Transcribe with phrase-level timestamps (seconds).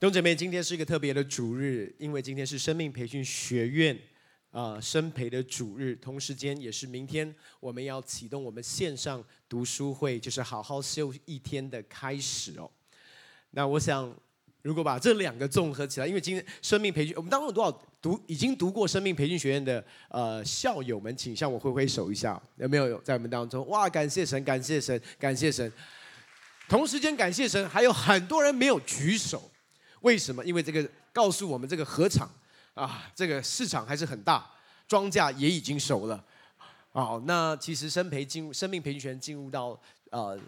[0.00, 3.94] 弟兄姐妹，今天是一个特别的主日，因为今天是生命培训学院
[4.50, 12.70] 啊、呃、生培的主日，同时间也是明天我们要启动我们线上读书会，就是好好修一天的开始哦。
[13.50, 14.10] 那我想，
[14.62, 17.70] 如果把这两个综合起来，因为今天生命培训，我们当中有多少
[18.02, 23.66] 读已经读过生命培训学院的呃校友们，请向我挥挥手一下，有没有在我们当中？
[23.68, 25.72] 哇，感谢神，感谢神，感谢神。
[26.68, 29.50] 同时间感谢神，还有很多人没有举手。
[30.02, 30.44] 为什么？
[30.44, 32.30] 因为这个告诉我们，这个合场
[32.74, 34.48] 啊，这个市场还是很大，
[34.86, 36.24] 庄稼也已经熟了。
[36.92, 40.38] 好，那其实生培进入生命培训学院进入到呃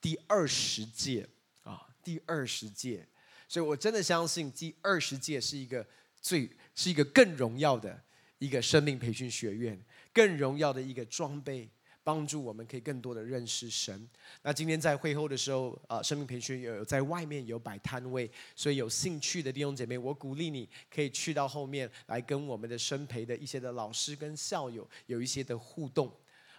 [0.00, 1.28] 第二十届
[1.64, 3.06] 啊，第二十届，
[3.52, 5.86] 所以我真的相信第二十届是一个
[6.22, 8.02] 最是一个更荣耀的
[8.38, 9.78] 一个生命培训学院，
[10.10, 11.68] 更荣耀的一个装备。
[12.04, 14.08] 帮助我们可以更多的认识神。
[14.42, 26.12] 那今天在会后的时候，啊，生命培训有在外面有摆摊位，所以有兴趣的弟兄姐妹，我鼓励你可以去到后面来跟我们的生培的一些的老师跟校友有一些的互动。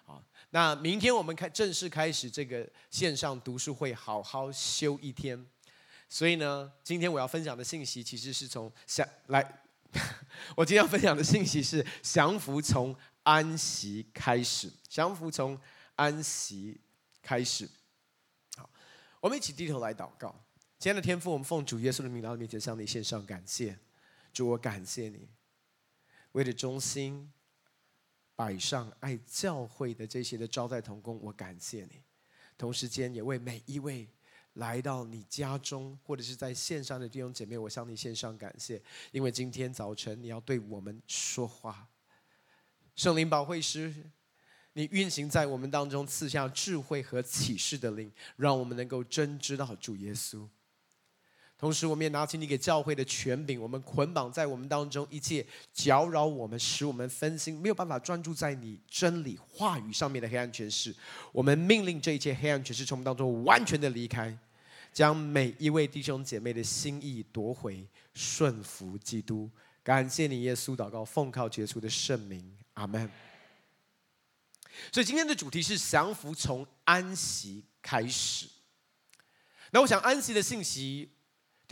[0.05, 5.45] 啊，那明天我们开正式开始这个线上读书会，好好修一天。
[6.13, 9.63] 所以呢，今天我要分享的信息其实是从想来，
[10.55, 12.95] 我今天要分享的信息是降服从。
[13.23, 15.57] 安息开始，降服从
[15.95, 16.77] 安息
[17.21, 17.67] 开始。
[18.57, 18.69] 好，
[19.21, 20.35] 我们一起低头来祷告。
[20.77, 23.79] 亲爱的天父，我们奉主耶稣的名来到面前，向你献上感谢。
[24.33, 25.29] 主，我感谢你，
[26.33, 27.31] 为了中心
[28.35, 32.03] 摆上爱教会的这些的招待同工，我感谢你。
[32.57, 34.05] 同时间也为每一位
[34.53, 41.87] 来到你家中或者是在线上的弟兄姐妹，我向你献上感谢，因为今天早晨你要对我们说话。
[42.95, 43.93] 圣灵保惠师，
[44.73, 50.47] 你运行在我们当中，赐下智慧和启示的灵，让我们能够真知道主耶稣。
[51.57, 60.93] 同时，我们也拿起你给教会的权柄，我们捆绑在我们当中一切搅扰我们、使我们分心、没有办法专注在你真理话语上面的黑暗权势。
[61.31, 64.37] 我们命令这一切黑暗权势从我们当中完全的离开，
[64.91, 69.49] 将每一位弟兄姐妹的心意夺回，顺服基督。
[69.83, 72.57] 感谢你，耶稣，祷告奉靠耶稣的圣名。
[72.73, 73.09] 阿门。
[74.91, 78.47] 所以今天的主题是降服从安息开始。
[79.71, 81.09] 那我想安息的信息，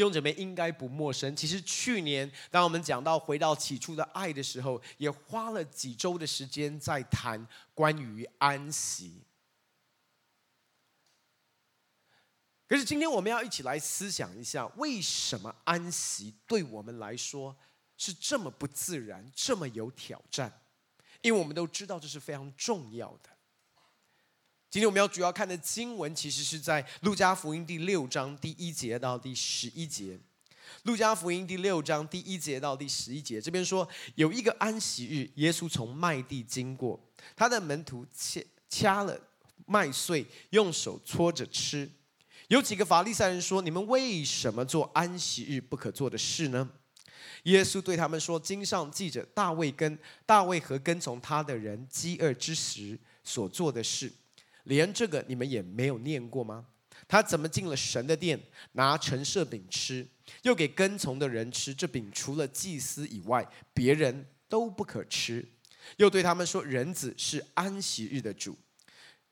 [0.02, 1.36] 弟兄姐妹应该不陌生。
[1.36, 9.22] 其实去年当我们讲到回到起初的爱的时候，也花了几周的时间在谈关于安息。
[12.68, 17.56] 可是今天我们要一起来思想一下，为什么安息对我们来说
[17.96, 20.52] 是这么不自然，这么有挑战？
[21.22, 23.30] 因为我们都知道这是非常重要的。
[24.72, 30.18] 今天我们要主要看的经文，其实是在路加福音第六章第一节到第十一节。
[30.84, 36.98] 路加福音第六章第一节到第十一节，这边说有一个安息日，耶稣从麦地经过，
[37.36, 39.20] 他的门徒掐掐了
[39.66, 41.92] 麦穗，用手搓着吃。
[42.48, 46.70] 有几个法利赛人说：“你们为什么做安息日不可做的事呢？”
[47.44, 54.10] 耶稣对他们说：“经上记着大卫跟大卫和跟从他的人饥饿之时所做的事，
[54.64, 56.66] 连这个你们也没有念过吗？
[57.08, 58.40] 他怎么进了神的殿，
[58.74, 60.08] 拿陈设饼吃，
[60.44, 61.74] 又给跟从的人吃？
[61.74, 65.46] 这饼除了祭司以外，别人都不可吃。
[65.98, 68.58] 又对他们说：人子是安息日的主。”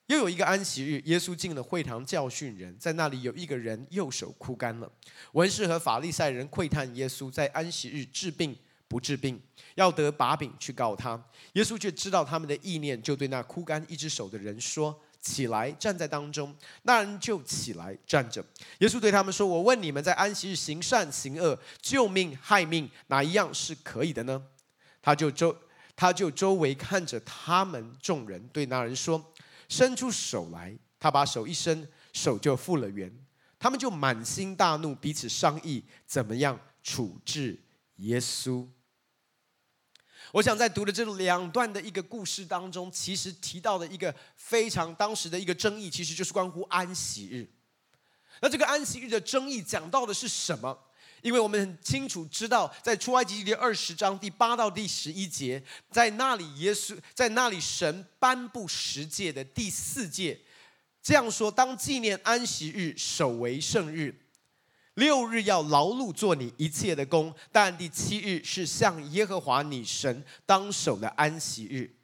[0.07, 4.91] 又有一个安息日，耶稣进了会堂教训人，在那里有一个人右手枯干了。
[5.33, 8.57] 文士和法利赛人窥探耶稣在安息日治病
[8.87, 9.39] 不治病，
[9.75, 11.23] 要得把柄去告他。
[11.53, 18.43] 耶稣却知道他们的意念，就对那枯干一只手的人说：“起来，站在当中。”那人就起来站着。
[18.79, 24.43] 耶稣对他们说：“我问你们，在安息日行善行恶、救命害命，哪一样是可以的呢？”
[25.01, 25.55] 他就周
[25.95, 29.33] 他就周围看着他们众人，对那人说。
[29.67, 33.13] 伸出手来，他把手一伸，手就复了原。
[33.59, 37.61] 他们就满心大怒，彼此商议怎么样处置
[37.97, 38.67] 耶稣。
[40.31, 47.49] 我想在读的这两段的一个故事当中，其实提到的一个非常当时的一个争议，其实就是关乎安息日。
[48.41, 50.77] 那这个安息日的争议讲到的是什么？
[51.21, 55.61] 因为我们很清楚知道，在出埃及记第二十章第八到第十一节，
[55.91, 60.39] 在那里耶稣在那里神颁布十诫的第四诫，
[61.01, 64.15] 这样说：当纪念安息日，守为圣日。
[64.99, 71.95] 六日要劳碌做你一切的工，但第七日是向耶和华你神当守的安息日。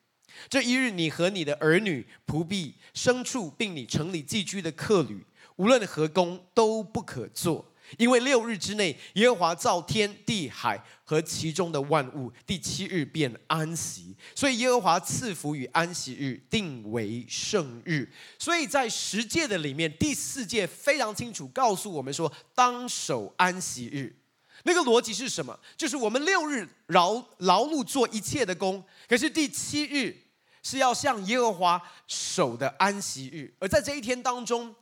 [0.48, 5.26] 这一日，你和你的儿女、仆婢、牲畜，并你城里寄居的客旅，
[5.58, 7.66] 无论何工都不可做。
[7.98, 14.16] 因为六日之内，耶和华造天地海和其中的万物，第七日便安息。
[14.34, 18.12] 所以耶和华赐福与安息日，定为圣日。
[18.40, 24.16] 所以在十诫的里面，第四诫非常清楚告诉我们说，当守安息日。
[24.64, 25.60] 那个逻辑是什么？
[25.78, 30.16] 就是我们六日劳劳碌做一切的工，可是第七日
[30.64, 33.54] 是要向耶和华守的安息日。
[33.60, 34.74] 而在这一天当中，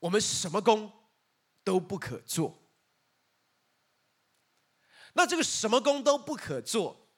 [0.00, 0.92] 我们什么工？
[1.64, 2.58] 都不可做。
[5.14, 7.08] 那这个什么工都不可做，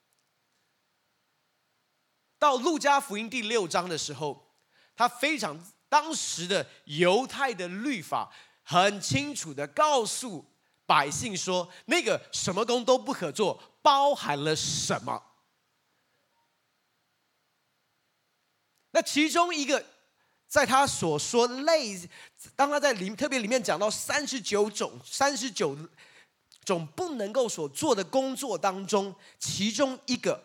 [2.38, 4.56] 到路加福音第六章的时候，
[4.96, 8.32] 他非常当时的犹太的律法
[8.62, 10.44] 很清楚的告诉
[10.86, 15.22] 百姓说，那个什么工都不可做，包含了什么？
[18.90, 19.93] 那其中一个。
[20.54, 21.98] 在他所说类，
[22.54, 25.76] 当他在里特别里面讲到三十九种三十九
[26.64, 30.40] 种不能够所做的工作当中，其中一个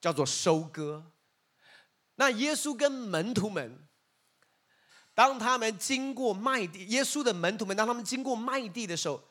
[0.00, 1.04] 叫做收割。
[2.14, 3.78] 那耶稣跟门徒们，
[5.14, 9.22] 当他们经过麦地，耶稣的门徒们当他们经过麦地的时候，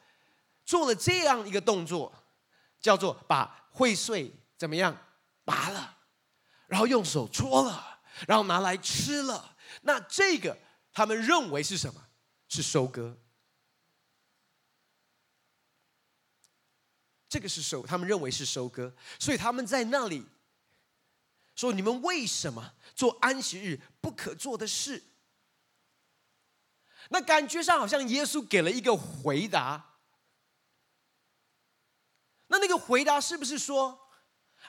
[0.63, 2.13] 做了这样一个动作，
[2.79, 4.95] 叫做把穗穗怎么样
[5.43, 5.97] 拔了，
[6.67, 7.93] 然后用手搓了。
[8.27, 10.57] 然后拿来吃了，那这个
[10.91, 12.07] 他们认为是什么？
[12.47, 13.17] 是收割。
[17.27, 20.25] 这个是收，他们认为是收割，所以他们在那里
[21.55, 25.03] 说：“你们为什么做安息日不可做的事？”
[27.09, 29.97] 那感觉上好像耶稣给了一个回答。
[32.47, 34.07] 那那个回答是不是说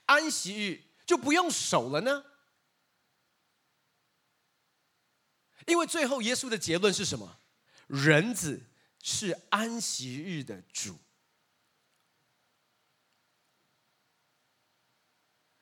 [0.07, 2.25] 安息日就不用守了呢？
[5.67, 7.39] 因为最后耶稣的结论是什么？
[7.87, 8.63] 人子
[9.03, 10.99] 是安息日的主。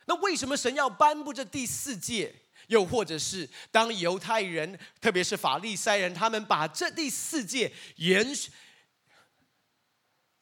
[0.06, 2.34] 那为什么神要颁布这第四诫？
[2.68, 8.26] 又或者是当犹太人，特别是法利赛人，他们把这第四诫延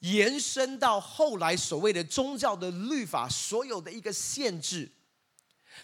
[0.00, 4.90] 延伸到后来所谓的宗教的律法，所有的一个限制。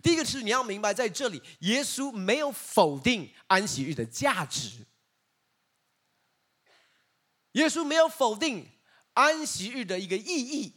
[0.02, 4.86] 第一个是你要明白，在这里耶稣没有否定安息日的价值，
[7.52, 8.68] 耶稣没有否定
[9.14, 10.74] 安息日的一个意义。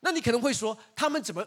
[0.00, 1.46] 那你可能会说，他们怎么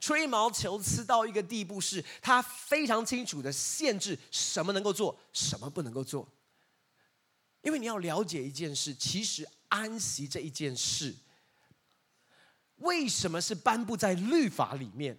[0.00, 6.26] 吹毛求疵到一个地步，是他非常清楚的限制什么能够做，什么不能够做？
[7.62, 11.14] 因为你要了解一件事，其实安息这一件事。
[12.80, 15.18] 为什么是颁布在律法里面？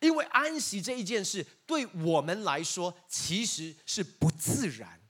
[0.00, 5.00] 因为安息这一件事对我们来说其实是不自然，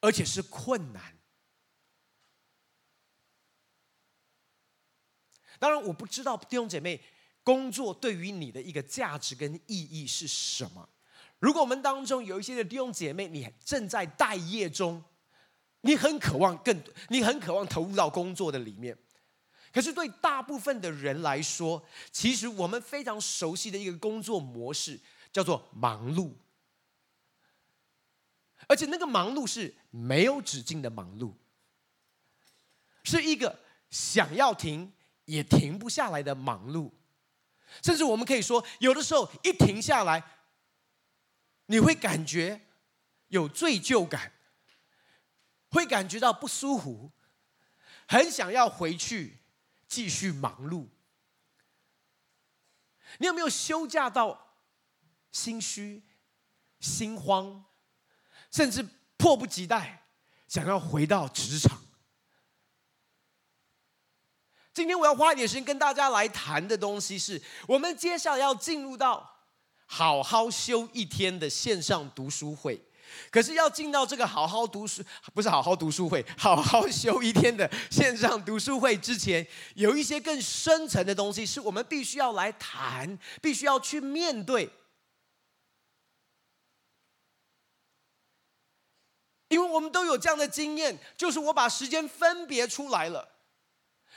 [0.00, 1.18] 而且是困难。
[5.58, 7.02] 当然，我不知道弟兄姐妹
[7.42, 10.88] 工作对于你的一个价值跟意义是什么。
[11.38, 15.04] 如果我们当中有一些的弟兄姐妹，你正在待业中。
[15.82, 18.96] 你很渴望更，你很渴望投入到工作的里面，
[19.72, 24.98] 可是对大部分的人来说，其实我们非常熟悉的一个工作模式
[25.32, 26.32] 叫做忙碌，
[28.66, 31.34] 而且那个忙碌是没有止境的忙碌，
[33.04, 34.92] 是一个想要停
[35.26, 36.90] 也停不下来的忙碌，
[37.84, 40.24] 甚至我们可以说，有的时候一停下来，
[41.66, 42.62] 你会感觉
[43.28, 44.32] 有罪疚感。
[45.76, 47.12] 会感觉到不舒服，
[48.08, 49.40] 很想要回去
[49.86, 50.86] 继续忙碌。
[53.18, 54.56] 你有没有休假到
[55.30, 56.02] 心虚、
[56.80, 57.62] 心慌，
[58.50, 58.82] 甚至
[59.18, 60.08] 迫不及待
[60.48, 61.78] 想要回到职场？
[64.72, 69.44] 今天我要花一点时间跟大家来谈的东西是，我们接下来要进入到
[69.84, 72.82] 好好休一天的线上读书会。
[73.30, 75.02] 可是要进到这个好好读书，
[75.34, 84.70] 不是好好读书会， 好好休一天的线上读书会之前，有一些更深层的东西是我们必须要来谈，必须要去面对。
[89.48, 93.28] 因为我们都有这样的经验，就是我把时间分别出来了，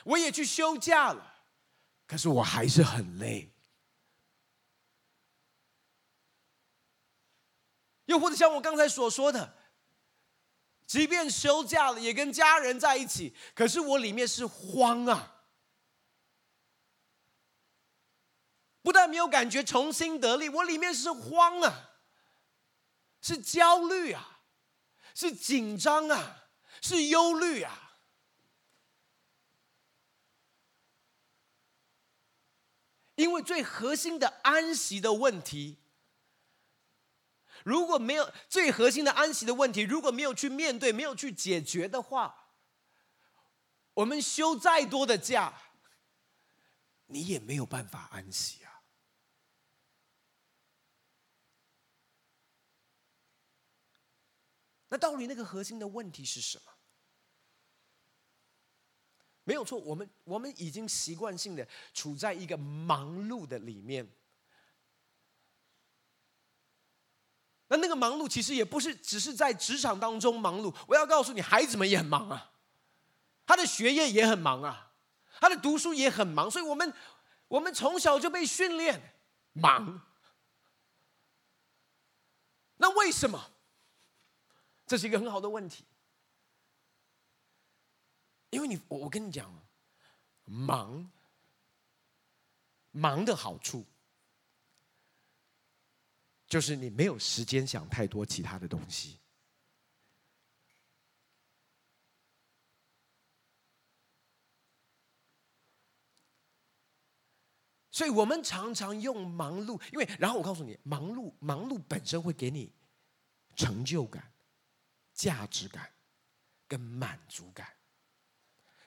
[0.03, 1.35] 我也去休假了，
[2.07, 3.51] 可是我还是很累。
[8.09, 9.55] 又或者像我刚才所说的，
[10.87, 15.45] 即便休假了，也跟家人在一起，可是我里面是慌啊！
[18.81, 21.91] 不但没有感觉重新得力，我里面是慌啊，
[23.21, 24.41] 是焦虑啊，
[25.13, 26.47] 是紧张啊，
[26.81, 27.91] 是忧虑啊。
[33.13, 35.77] 因为最核心的安息的问题。
[37.69, 42.47] 如果没有最核心的安息的问题，如果没有去面对，没有去解决的话，
[43.93, 45.53] 我们休再多的假，
[47.05, 48.81] 你也没有办法安息啊。
[54.87, 56.73] 那到底那个核心的问题是什么？
[59.43, 64.11] 没有错，我们我们已经习惯性的处在一个忙碌的里面。
[67.69, 72.51] 那那个忙碌其实也不是只是在职场当中忙碌，我要告诉你，孩子们也很忙啊，
[73.45, 74.91] 他的学业也很忙啊，
[75.39, 76.93] 他的读书也很忙，所以我们
[77.47, 79.17] 我们从小就被训练
[79.53, 80.01] 忙。
[82.77, 83.51] 那为什么？
[84.87, 85.85] 这是一个很好的问题，
[88.49, 89.53] 因为你我我跟你讲，
[90.45, 91.11] 忙
[92.89, 93.85] 忙的好处。
[96.49, 99.19] 就是你没有时间想太多其他的东西，
[107.91, 112.73] 所以我们常常用忙碌，因为然后我告诉你，忙碌忙碌本身会给你
[113.55, 114.33] 成就感、
[115.13, 115.93] 价值感
[116.67, 117.75] 跟满足感。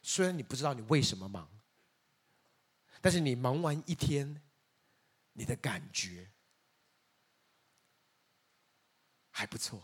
[0.03, 1.49] 虽然你不知道你为什么忙，
[3.01, 4.43] 但是你忙完一天，
[5.35, 6.32] 你的感觉。
[9.33, 9.83] 还不错，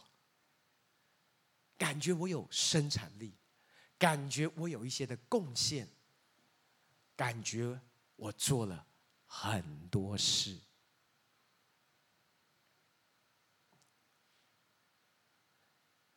[1.76, 3.34] 感觉我有生产力，
[3.98, 5.88] 感觉我有一些的贡献，
[7.16, 7.80] 感觉
[8.14, 8.86] 我做了
[9.26, 10.60] 很多事。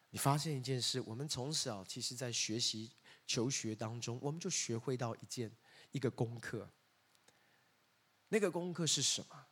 [0.09, 2.91] 你发现一件事，我们从小其实，在学习
[3.25, 5.49] 求学当中，我们就学会到一件
[5.91, 6.69] 一个功课。
[8.27, 9.47] 那个功课是什么？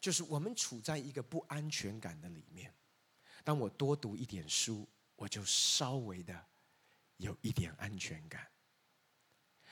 [0.00, 2.74] 就是我们处在一个不安全感的里面。
[3.48, 4.86] 当我多读一点书，
[5.16, 6.44] 我就稍微的
[7.16, 8.46] 有一点安全感。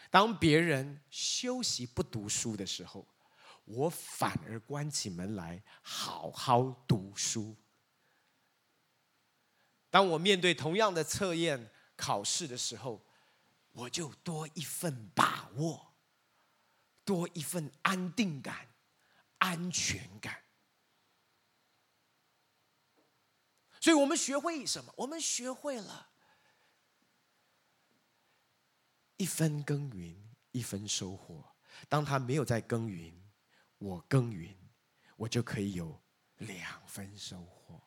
[0.08, 3.06] 当别人休息不读书的时候，
[3.66, 7.54] 我反而关起门来好好读书。
[9.90, 13.04] 当我面对同样的测验考试的时候，
[13.72, 15.92] 我就多一份把握，
[17.04, 18.70] 多一份安定感、
[19.36, 20.45] 安全感。
[23.86, 24.92] 所以我们学会什么？
[24.96, 26.08] 我们学会了
[29.16, 31.44] 一分耕耘一分收获。
[31.88, 33.14] 当他没有在耕耘，
[33.78, 34.52] 我耕耘，
[35.14, 36.02] 我就可以有
[36.38, 37.80] 两分收获。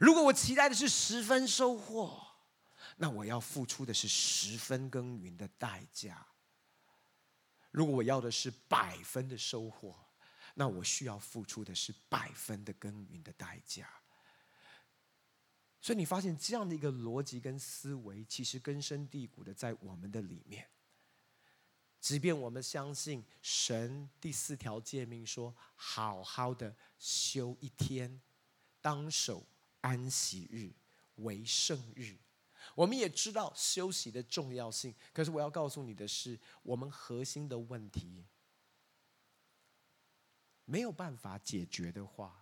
[0.00, 2.20] 如果我期待的是十分收获，
[2.96, 6.26] 那我要付出的是十分耕耘的代价。
[7.70, 9.96] 如果我要的是百分的收获，
[10.54, 13.88] 那我需要付出的是百分的耕耘的代价。
[15.82, 20.68] 所以你发现这样的一个逻辑跟思维，其实根深蒂固的在我们的里面。
[22.00, 28.20] 即便我们相信神第四条诫命说，好好的休一天，
[28.80, 29.44] 当守
[29.80, 30.72] 安息日
[31.16, 32.16] 为圣日，
[32.76, 34.94] 我们也知道休息的重要性。
[35.12, 38.24] 可是我要告诉你的是，我们核心的问题
[40.64, 42.41] 没有办法解决的话。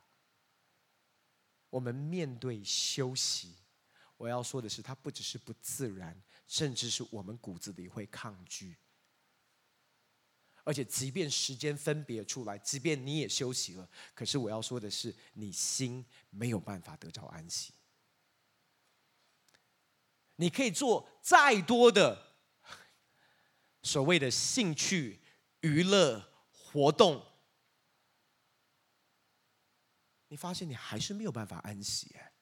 [1.70, 3.54] 我们面对休息，
[4.16, 8.76] 我要说的是，它不只是不自然，甚至是我们骨子里会抗拒。
[10.62, 17.72] 而且，即便时间分别出来，即便你也休息了，可是我要说的是，你心没有办法得着安息。
[20.36, 22.34] 你可以做再多的
[23.82, 25.20] 所谓的兴趣、
[25.60, 27.26] 娱乐活动。
[30.30, 32.32] 你发现你还是没有办法安息哎，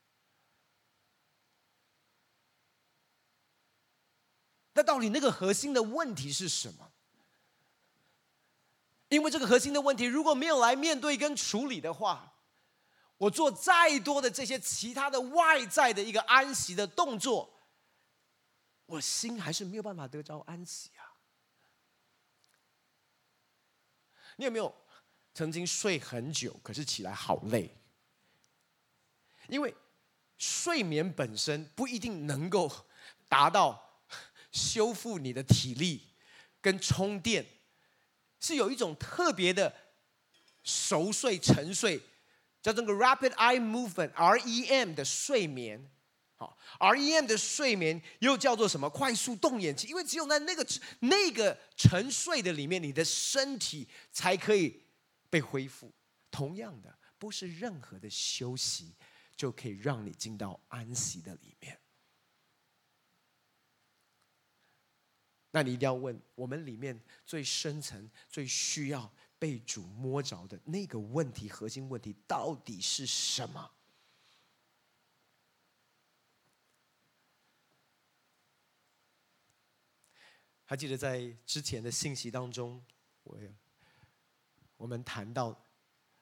[4.75, 6.92] 那到底那个核心的问题是什么？
[9.09, 12.35] 因为这个核心的问题如果没有来面对跟处理的话，
[13.16, 17.59] 我做再多的这些其他的外在的一个安息的动作，
[18.85, 21.16] 我心还是没有办法得着安息啊。
[24.37, 24.75] 你有没有
[25.33, 27.75] 曾经睡很久，可是起来好累？
[29.49, 29.75] 因为
[30.38, 32.71] 睡眠本身不一定能够
[33.28, 34.02] 达到
[34.52, 36.02] 修复你的体力
[36.61, 37.45] 跟充电，
[38.38, 39.75] 是有一种特别的
[40.62, 42.00] 熟睡、沉睡，
[42.62, 45.90] 叫做个 Rapid Eye Movement（REM） 的睡眠。
[46.37, 48.88] 好，REM 的睡眠又叫做什么？
[48.88, 50.64] 快速动眼期，因为只有在那个
[51.00, 54.81] 那个沉睡的里面，你的身体才可以
[55.28, 55.93] 被恢复。
[56.31, 58.95] 同样的，不是任何的休息
[59.38, 61.80] 就可以让你进到安息的里面。
[65.52, 73.71] 那你一定要问，我们里面最深层、最需要被主摸着的那个问题，核心问题到底是什么？
[80.64, 82.85] 还记得在之前的信息当中，
[83.23, 83.54] 我也
[84.76, 85.59] 我们谈到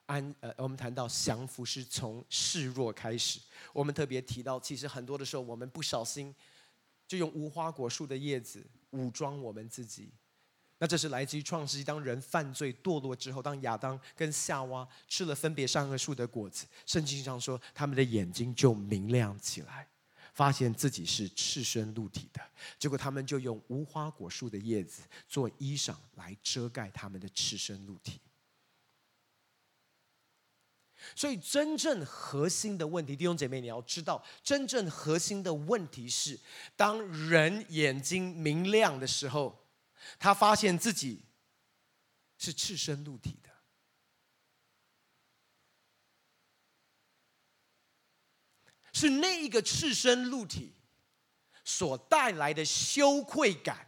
[0.07, 3.39] 安呃，我们谈到降服是从示弱开始。
[3.73, 6.35] 我们特别提到，其实很多的时候，我们不小心
[7.07, 10.11] 就用无花果树的叶子武装我们自己。
[10.79, 19.89] 那这是来自于创世纪，当人犯罪堕落之后，当亚当跟夏娃吃了分别善恶树的果子，圣经上说，他们的眼睛就明亮起来。
[20.35, 22.43] 发现自己是赤身露体的，
[22.79, 28.21] 结果他们就用无花果树的叶子做衣裳来遮盖他们的赤身露体。
[31.15, 36.39] 所以，真正核心的问题，弟兄姐妹，你要知道，真正核心的问题是，
[36.75, 39.67] 当人眼睛明亮的时候，
[40.19, 41.25] 他发现自己
[42.39, 43.51] 是赤身露体的。
[48.93, 50.75] 是那一个赤身露体
[51.63, 53.86] 所带来的羞愧感，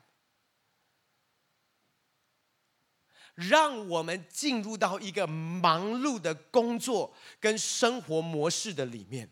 [3.39, 9.25] 让我们进入到一个忙碌的工作跟生活模式的里面。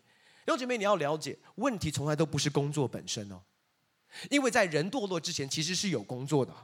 [0.44, 3.42] 弟兄姐妹，你要了解，问题从来都不是工作本身哦，
[4.30, 6.54] 因为在人堕落之前，其实是有工作的。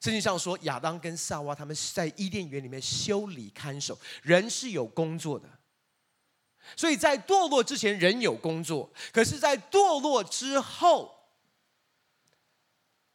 [0.00, 5.48] 圣经上说，亚当跟夏娃他们在伊甸园里面修理看守，人是有工作的。
[6.76, 11.30] 所以在堕落之前，人有工作；可是，在堕落之后，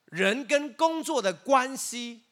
[0.06, 2.24] 人跟工作的关系，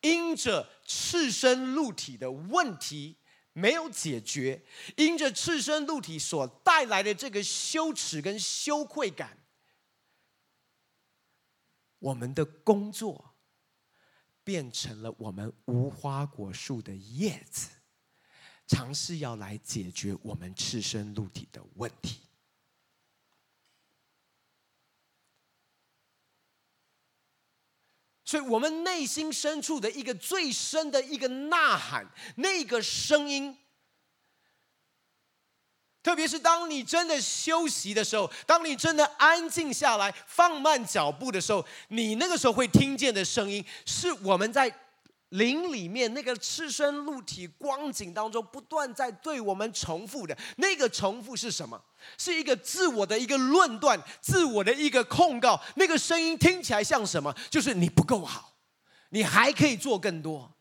[0.00, 3.18] 因着赤身露体的问题
[3.52, 4.64] 没有解决，
[4.96, 9.38] 因着赤身露体所带来的这个羞耻跟羞愧感，
[11.98, 13.34] 我们的工作
[14.44, 17.70] 变成了我们无花果树的叶子。
[18.68, 22.25] 尝试要来解决我们赤身露体的问题，
[28.26, 33.56] 所以，我们内心深处的一个最深的一个呐喊，那个声音，
[36.02, 44.85] 特别是当你真的休息的时候，当你真的安静下来，放慢脚步的时候，你那个时候会听见的声音，是我们在。
[45.30, 51.82] 灵里面那个赤身露体光景当中，不断在对我们重复的那个重复是什么？
[52.16, 55.60] 是一个自我的一个论断，自我的一个控告。
[55.74, 57.34] 那个声音听起来像什么？
[57.50, 58.56] 就是你不够好，
[59.10, 60.56] 你还可以做更多，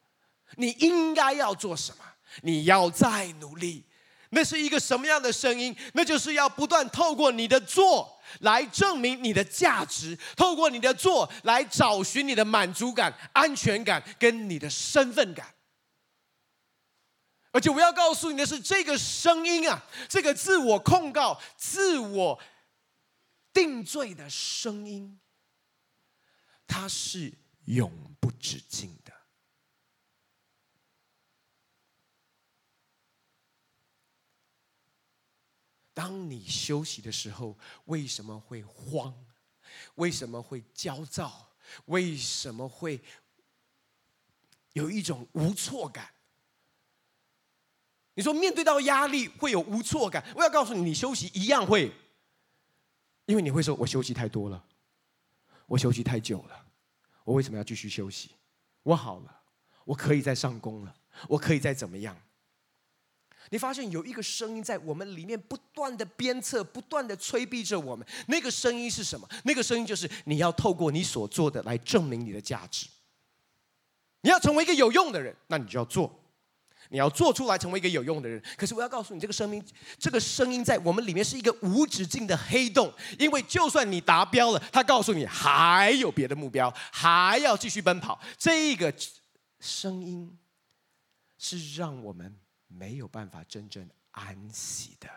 [0.56, 2.04] 你应该要做什么？
[2.42, 3.86] 你要再努力。
[4.30, 5.76] 那是一个什么样的声音？
[5.94, 8.14] 那就是要不断透过你的做。
[8.42, 15.54] 来证明你的价值，透过你的做来找寻你的满足感、安全感跟你的身份感。
[17.52, 22.42] 而且我要告诉你的是，这个声音啊，这个自我控告、自我
[23.54, 25.20] 定罪的声音，
[26.68, 27.32] 它是
[27.66, 29.14] 永不止境的。
[35.96, 39.12] 当你休息的时候，为什么会慌？
[39.96, 41.50] 为什么会焦躁？
[41.86, 43.02] 为什么会
[44.74, 46.12] 有一种无措感？
[48.14, 51.92] 你说面对到压力会有无措感，我要告诉你，你休息一样会，
[53.26, 54.64] 因为你会说：“我休息太多了，
[55.66, 56.66] 我休息太久了，
[57.24, 58.32] 我为什么要继续休息？
[58.84, 59.42] 我好了，
[59.86, 60.96] 我可以再上工了，
[61.30, 62.16] 我可以再怎么样？”
[63.50, 68.06] 你发现有一个声音在我们里面不断的鞭策，不断的催逼着我们。
[68.28, 69.28] 那个声音是什么？
[69.44, 72.88] 那个声音就是你要透过你所做的来证明你的价值。
[74.22, 76.22] 你要成为一个有用的人，那你就要做。
[76.90, 78.42] 你要做出来成为一个有用的人。
[78.56, 79.64] 可是我要告诉你，这个声音，
[79.98, 82.94] 这个声音在我们里面是一个无止境的黑洞。
[83.18, 88.20] 因为就算你达标了，他告诉你还有别的目标，还要继续奔跑。
[88.38, 88.94] 这个
[89.60, 90.38] 声音
[91.38, 92.36] 是让我们。
[92.76, 95.10] 没有办法真正安息的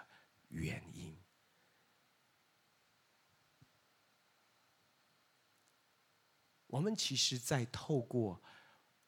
[0.49, 1.17] 原因。
[6.69, 8.41] 我们其实，在透过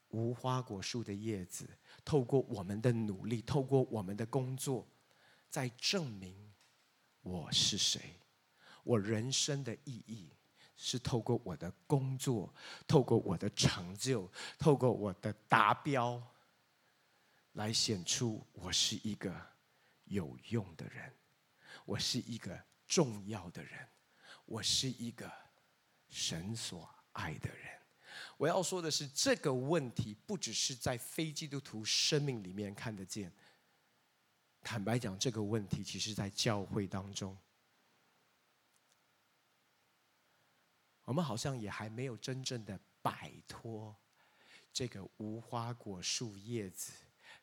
[0.09, 1.69] 无花果树的叶子，
[2.05, 4.87] 透过我们的努力，透过我们的工作，
[5.49, 6.53] 在证明
[7.21, 8.19] 我是谁。
[8.83, 10.31] 我人生的意义
[10.75, 12.53] 是透过我的工作，
[12.89, 14.27] 透过我的成就，
[14.59, 16.21] 透过我的达标，
[17.53, 19.35] 来显出我是一个
[20.05, 21.13] 有用的人，
[21.85, 23.89] 我是一个重要的人，
[24.45, 25.31] 我是一个
[26.09, 27.81] 神所爱的人。
[28.37, 33.33] 我要说的是，这个问题不只是在非基督徒生命里面看得见。
[34.63, 37.37] 坦白讲，这个问题其实在教会当中，
[41.05, 43.97] 我们好像也还没有真正的摆脱
[44.73, 46.93] 这个无花果树叶子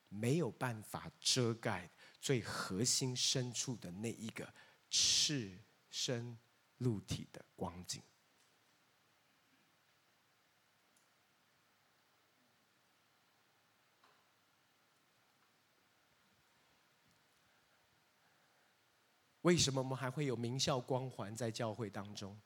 [0.10, 1.90] 没有办法遮盖
[2.20, 4.54] 最核心深处的那一个
[4.90, 6.38] 赤身
[6.78, 8.02] 露体的光景。
[19.42, 22.38] 为什么我们还会有名校光环在教会当中？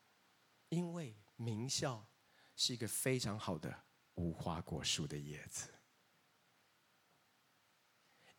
[0.69, 2.07] 因为名校
[2.55, 5.73] 是一个非常好的无花果树的叶子，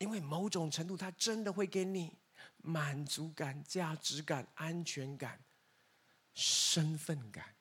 [0.03, 2.19] 因为某种程度，它真的会给你
[2.57, 5.45] 满足感、价值感、安全感、
[6.35, 7.55] 身份感。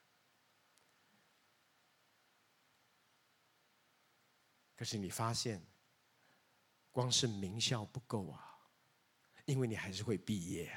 [4.75, 5.63] 可是你发现，
[6.89, 8.57] 光是名校不够啊，
[9.45, 10.75] 因为你还是会毕业。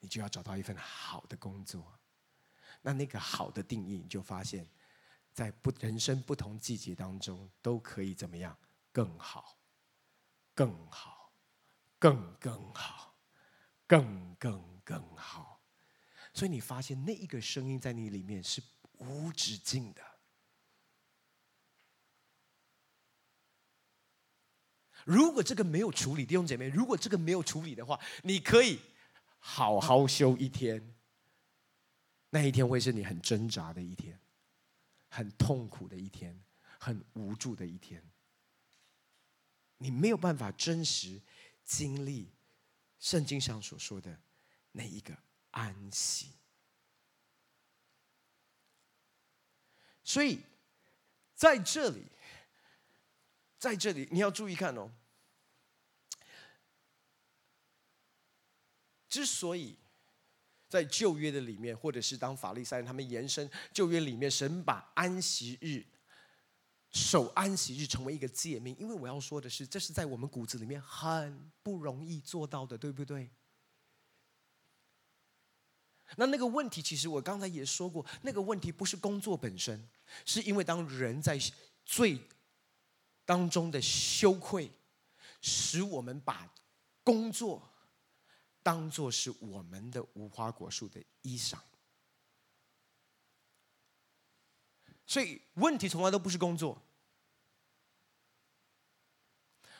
[0.00, 1.98] 你就要找到一份好的工作，
[2.82, 4.68] 那那个好的定义，你就发现，
[5.32, 8.54] 在不人生不同季节当中，都可以怎么样？
[8.96, 9.58] 更好，
[10.54, 11.30] 更好，
[11.98, 13.14] 更更好，
[13.86, 15.60] 更更更好。
[16.32, 18.62] 所以你发现那一个声音在你里面是
[18.94, 20.02] 无止境的。
[25.04, 28.80] 如果这个没有处理，弟兄姐妹，如果这个没有处理的话，你可以。
[29.38, 30.96] 好好休一天，
[32.30, 34.18] 那一天会是你很挣扎的一天，
[35.08, 36.42] 很痛苦的一天，
[36.80, 38.02] 很无助的一天。
[39.78, 41.20] 你没有办法真实
[41.64, 42.30] 经历
[42.98, 44.18] 圣经上所说的
[44.72, 45.16] 那一个
[45.50, 46.30] 安息。
[50.02, 50.40] 所以
[51.34, 52.04] 在这里，
[53.58, 54.90] 在这里你要注意看哦。
[59.08, 59.76] 之所以
[60.68, 65.84] 在旧约的里面，或者是当法利赛人他们延伸旧约里面，神把安息日
[66.96, 73.30] 守安息日成为一个诫命，因为我要说的是，这是在我们骨子里面很不容易做到的，对不对？
[76.16, 79.86] 那那个问题，其实我刚才也说过，那个问题不是工作本身，
[80.24, 81.38] 是因为当人在
[81.84, 82.18] 罪
[83.26, 84.72] 当中的羞愧，
[85.42, 86.50] 使我们把
[87.04, 87.70] 工作。
[88.62, 91.56] 当做是我们的无花果树的衣裳，
[95.06, 96.82] 所以问题从来都不是工作，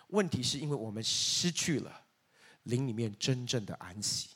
[0.08, 2.06] 问题是因为我们失去了
[2.62, 4.30] 灵里面真正的安息，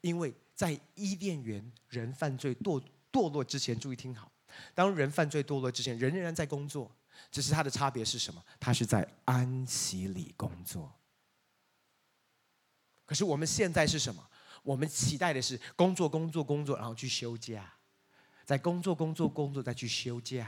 [0.00, 4.30] 因为在伊甸园人犯罪堕堕落之前，注意听好，
[4.74, 6.94] 当人犯罪堕落之前，人仍然在工作，
[7.30, 8.44] 只是他的差别是什么？
[8.60, 10.92] 他是在安息里工作。
[13.04, 14.30] 可是我们现在是什么？
[14.62, 17.74] 我们期待的是工作、工作、工作，然后去休假，
[18.52, 20.46] 在工作、工作、工作，再去休假，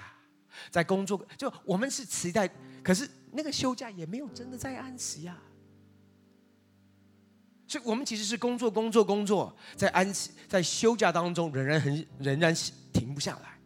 [0.70, 2.46] 在工作就我们是期待，
[2.82, 5.42] 可是那个休假也没有真的在安息啊。
[7.66, 12.54] 所以我们其实是工作、工作、工作，在安息、在休假当中，仍然很仍然
[12.92, 13.58] 停不下来。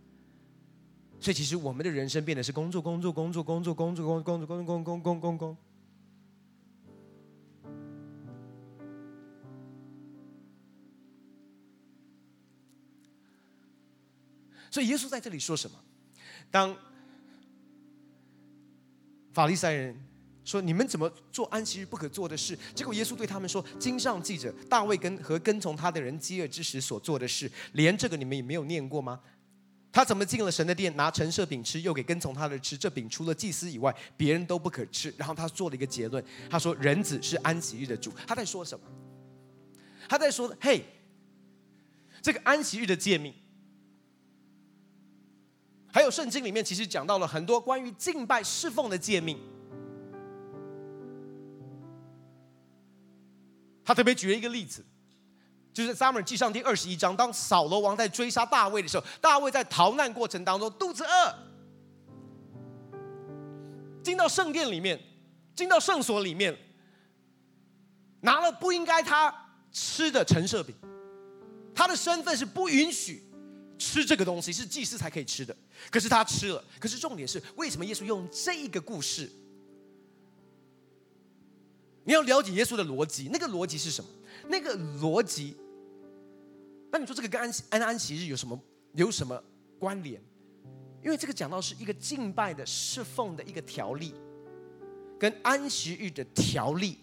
[1.18, 5.56] 所以其实我们的人生变得是工作、工作、工作、工作、工作、工作、工作、工作、工作、工、工。
[14.78, 15.76] 所以耶稣在这里说什么？
[16.52, 16.76] 当
[19.32, 19.92] 法利赛人
[20.44, 22.56] 说，你们怎么做安息日不可做的事？
[22.76, 29.20] 结果耶稣对他们说：“经上记着大卫跟和跟从他的人饥饿之时所做的事，连这个你们也没有念过吗？
[29.90, 32.78] 他怎么进了神的殿，拿陈设饼吃，又给跟从他的吃？
[32.78, 35.12] 这饼除了祭司以外，别人都不可吃。
[35.18, 38.12] 然后他做了一个结论，他说：人子是安息日的主。
[38.28, 38.86] 他在说什么？
[40.08, 40.84] 他在说：嘿，
[42.22, 43.34] 这个安息日的诫命。”
[45.98, 49.36] 还有圣经里面其实讲到了很多关于敬拜侍奉的诫命，
[53.84, 54.86] 他特别举了一个例子，
[55.74, 61.34] 就是撒母耳记上第二十一章，当扫罗王在追杀大卫的时候，大卫在逃难过程当中肚子饿，
[64.00, 65.00] 进到圣殿里面，
[65.56, 66.56] 进到圣所里面，
[68.20, 69.34] 拿了不应该他
[69.72, 70.72] 吃的陈设饼，
[71.74, 73.27] 他的身份是不允许
[73.78, 75.56] 吃这个东西，是祭司才可以吃的，
[75.90, 76.62] 可是他吃了。
[76.80, 79.30] 可是重点是，为什么耶稣用这个故事？
[82.04, 84.10] 你要了解耶稣的逻辑，那个逻辑是什么？
[84.48, 85.54] 那个逻辑，
[86.90, 88.58] 那你说这个跟安安安息日有什么？
[88.94, 89.42] 有什么？
[89.78, 90.20] 关联？
[91.04, 94.12] 因为这个讲到是一个敬拜的侍奉的一个条例，
[95.18, 96.98] 跟安息日的条例。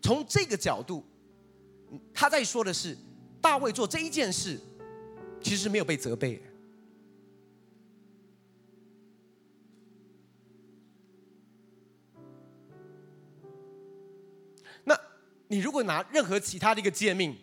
[0.00, 1.04] 从这个角度，
[2.12, 2.96] 他在说的是
[3.40, 4.58] 大卫做这一件事，
[5.40, 6.42] 其实是没有被责备。
[14.84, 14.98] 那
[15.48, 17.36] 你如果拿任何其他的一个诫命，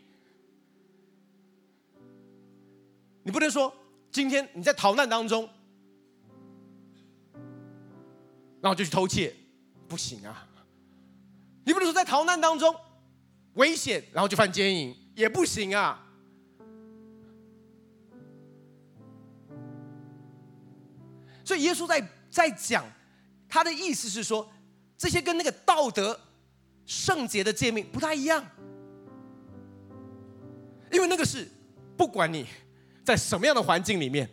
[3.24, 3.74] 你不能说
[4.12, 5.50] 今天你在逃难当中，
[8.62, 9.36] 然后就去偷窃，
[9.88, 10.48] 不行啊！
[11.66, 12.76] 你不能说在逃难当中
[13.56, 16.05] 危险，然后就犯奸淫，也不行啊！
[21.46, 22.84] 所以耶稣在在讲，
[23.48, 24.52] 他的意思是说，
[24.98, 26.20] 这些跟那个道德。
[26.88, 28.46] 圣洁的诫命不太一样，
[30.92, 31.50] 因为那个是
[31.98, 32.46] 不管你
[33.04, 34.30] 在什么样的环境里面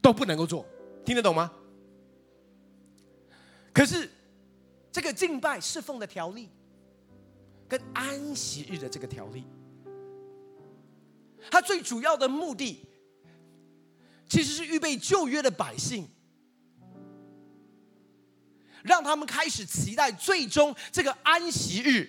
[0.00, 0.64] 都不能够做，
[1.04, 1.50] 听得懂吗？
[3.72, 4.08] 可是
[4.92, 6.48] 这个敬拜侍奉的条例
[7.66, 9.44] 跟安息日的这个条例，
[11.50, 12.86] 它最主要的目的
[14.32, 16.08] 其实是预备旧约的百姓。
[18.82, 22.08] 让他们开始期待，最终这个安息日，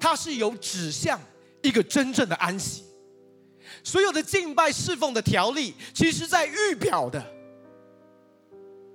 [0.00, 1.20] 它是有指向
[1.62, 2.82] 一个真正的安息。
[3.84, 7.22] 所有的敬拜侍奉的条例，其实在预表的，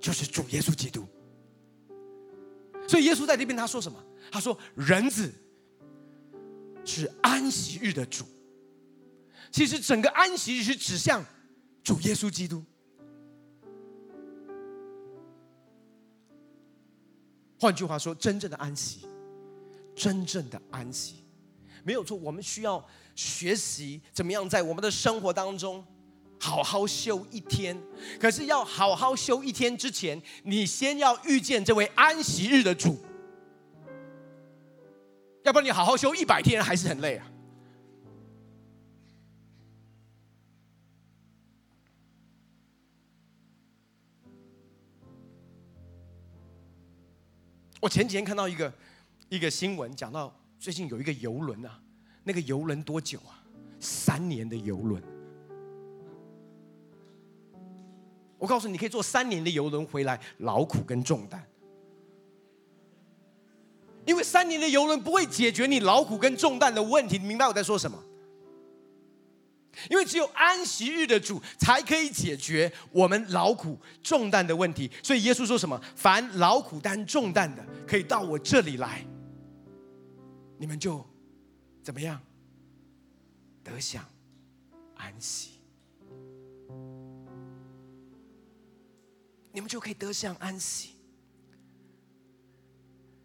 [0.00, 1.06] 就是主耶稣基督。
[2.88, 4.04] 所以耶稣在这边他说什么？
[4.32, 5.32] 他说：“人子
[6.84, 8.26] 是安息日的主。”
[9.52, 11.24] 其实整个安息日是指向
[11.84, 12.64] 主耶稣基督。
[17.60, 19.06] 换句话说，真正的安息，
[19.94, 21.24] 真正的安息，
[21.84, 22.16] 没有错。
[22.16, 25.84] 我们需要学习怎么样在我们的生活当中
[26.40, 27.80] 好好休一天。
[28.18, 32.98] 可是要好好休一天之前，你先要遇见这位安息日的主，
[35.44, 37.30] 要不然你好好休一百天还是很累啊。
[47.84, 48.72] 我前几天看到一个
[49.28, 51.78] 一个新闻，讲到最近有一个游轮啊，
[52.22, 53.44] 那个游轮多久啊？
[53.78, 55.02] 三年的游轮。
[58.38, 61.46] 我告诉你，你可以坐三年的游轮回来，劳苦跟重担。
[64.06, 68.02] 因为三年的游轮不会解决你劳苦跟重担的问题，你明白我在说什么？
[69.90, 75.80] 因为只有安息日的主才可以解决我们劳苦重担的问题，所以耶稣说什么？
[75.96, 79.06] 凡劳苦担重担的，可以到我这里来，
[80.58, 81.04] 你们就
[81.82, 82.20] 怎么样？
[83.62, 84.04] 得享
[84.96, 85.52] 安息，
[89.52, 90.90] 你们就可以得享安息。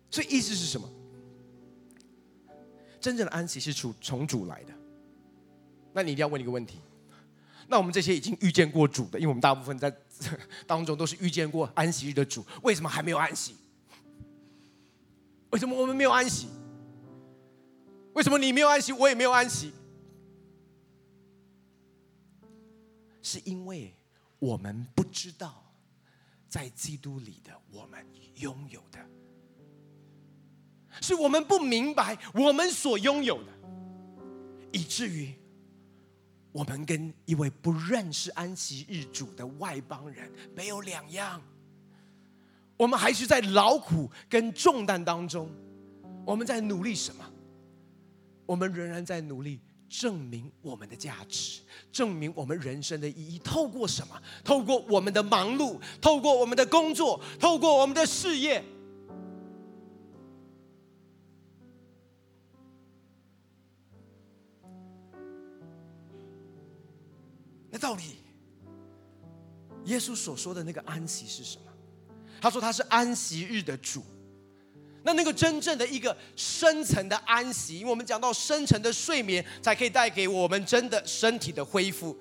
[0.09, 0.89] 所以意思是什么？
[3.01, 4.73] 真正的安息是从从主来的。
[5.93, 6.79] 那你一定要问一个问题：
[7.67, 9.91] 那我们这些已经遇见过主的，因为我们大部分在
[10.67, 13.55] 当中都是遇见过安息日的主，为什么还没有安息？
[15.49, 16.47] 为什么我们没有安息？
[18.13, 19.71] 为什么你没有安息，我也没有安息？
[23.21, 23.93] 是因为
[24.39, 25.71] 我们不知道，
[26.47, 28.99] 在基督里的我们拥有的，
[31.01, 33.51] 是我们不明白我们所拥有的，
[34.71, 35.38] 以至于。
[36.51, 41.41] 我们跟一位不认识安息日主的外邦人没有两样，
[42.75, 45.49] 我们还是在劳苦跟重担当中，
[46.25, 47.23] 我们在努力什么？
[48.45, 53.37] 我们仍然在努力证明我们的价值，证明我们人生的意义。
[53.39, 54.19] 透过什么？
[54.43, 58.63] 透过我们的忙碌，透过我们的工作，透过我们的事业。
[67.79, 68.17] 到底
[69.85, 71.63] 耶稣所说的那个安息是什么？
[72.41, 74.03] 他说他是安息日的主。
[75.01, 82.15] 那那个真正的一个深层的安息，因为我们讲到深层的睡眠，才可以带给我们真的身体的恢复。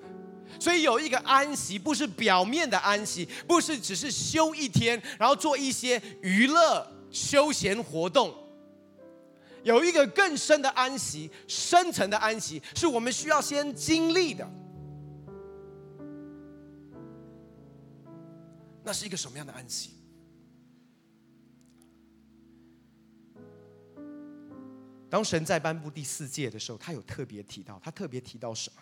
[0.59, 8.33] 所以有一个安息，不是表面的安息，不是只是休一天，然后做一些娱乐休闲活动。
[9.63, 14.49] 有一个更深的安息，深层的安息，是我们需要先经历的。
[18.89, 19.91] 那是一个什么样的安息？
[25.07, 28.81] 当神在颁布第四诫的时候，他有特别提到，他特别提到什么？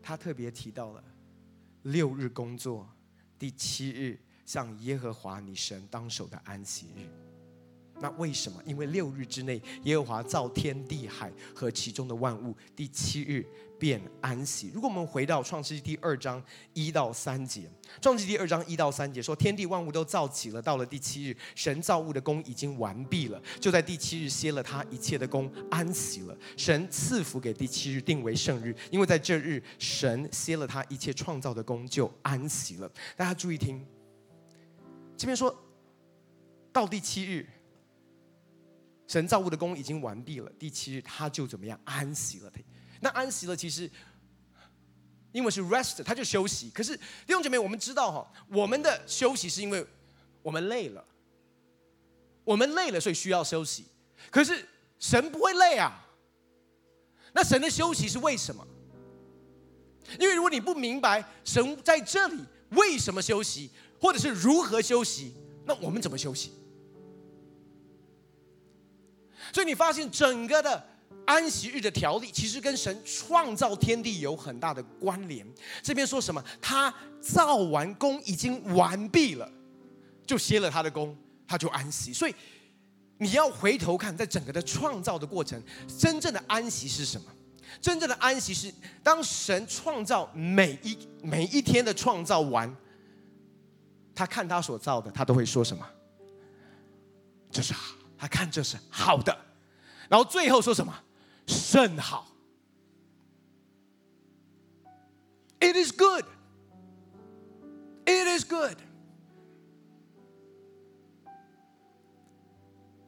[0.00, 1.02] 他特别提到了
[1.82, 2.88] 六日工作，
[3.36, 7.10] 第七日向耶和华你神当守的安息日。
[8.00, 8.62] 那为什么？
[8.64, 13.46] 因为六日之内，耶和华造天地海和其中的万物，第七日
[13.78, 14.70] 便安息。
[14.74, 26.34] 如果我们回到创世记第二章一到三节，创世记第二章一到三节说，天地万物都造起了，到了第七日，神造物的工已经完毕了，就在第七日歇了他一切的工，安息了。
[26.56, 32.90] 神赐福给第七日，定为圣日，因为在这日，神歇了他一切创造的工，就安息了。
[33.14, 33.84] 大家注意听，
[35.18, 35.54] 这边说
[36.72, 37.46] 到第七日。
[39.10, 42.52] 神造物的工已经完毕了，第七日他就怎么样安息了？
[43.00, 43.90] 那安息了，其实
[45.32, 46.70] 因为是 rest，他就休息。
[46.70, 49.84] 可是弟兄姐妹，我们知道哈，我们的休息是因为
[50.42, 51.04] 我们累了，
[52.44, 53.84] 我们累了，所以需要休息。
[54.30, 54.64] 可是
[55.00, 56.06] 神不会累啊。
[57.32, 58.64] 那神的休息是为什么？
[60.20, 66.52] 因为如果你不明白神在这里为什么休息，或者是如何休息，那我们怎么休息？
[69.52, 70.82] 所以你发现整个的
[71.26, 75.46] 安息日的条例，其实跟神创造天地有很大的关联。
[75.82, 76.42] 这边说什么？
[76.60, 79.50] 他造完工已经完毕了，
[80.26, 82.12] 就歇了他的工，他就安息。
[82.12, 82.34] 所以
[83.18, 85.62] 你要回头看，在整个的创造的过程，
[85.98, 87.26] 真正的安息是什么？
[87.80, 92.74] 真正的安息是当神创造每一每一天的创造完，
[94.12, 95.86] 他看他所造的，他都会说什么？
[97.52, 97.99] 这是好。
[98.20, 99.34] 他看这是好的，
[100.10, 100.94] 然后最后说什么？
[101.46, 102.26] 甚好。
[105.58, 106.26] It is good.
[108.04, 108.76] It is good.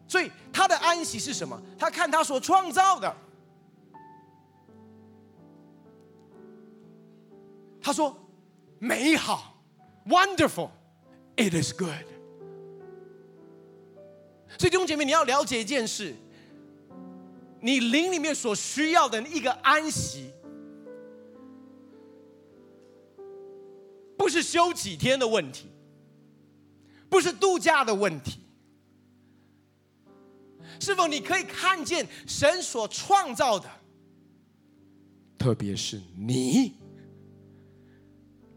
[0.08, 1.60] 所以他的安息是什么？
[1.78, 3.14] 他看他所创造的，
[7.82, 8.16] 他说
[8.78, 9.62] 美好
[10.06, 10.70] ，wonderful.
[11.36, 12.11] It is good.
[14.62, 16.14] 所以弟兄姐妹，你要了解一件事：
[17.60, 20.30] 你灵里面所需要的一个安息，
[24.16, 25.66] 不是休几天的问题，
[27.10, 28.38] 不是度假的问题，
[30.78, 33.68] 是否你可以看见神所创造的，
[35.36, 36.74] 特别是你，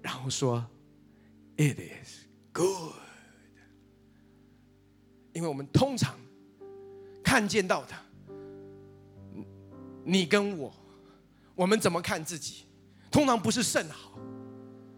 [0.03, 0.63] 然后说
[1.57, 3.04] ，It is good。
[5.35, 6.17] 因为我们通常
[7.21, 7.93] 看见到的，
[10.05, 10.73] 你跟我，
[11.55, 12.63] 我们怎么看自己？
[13.11, 14.17] 通常不是肾好，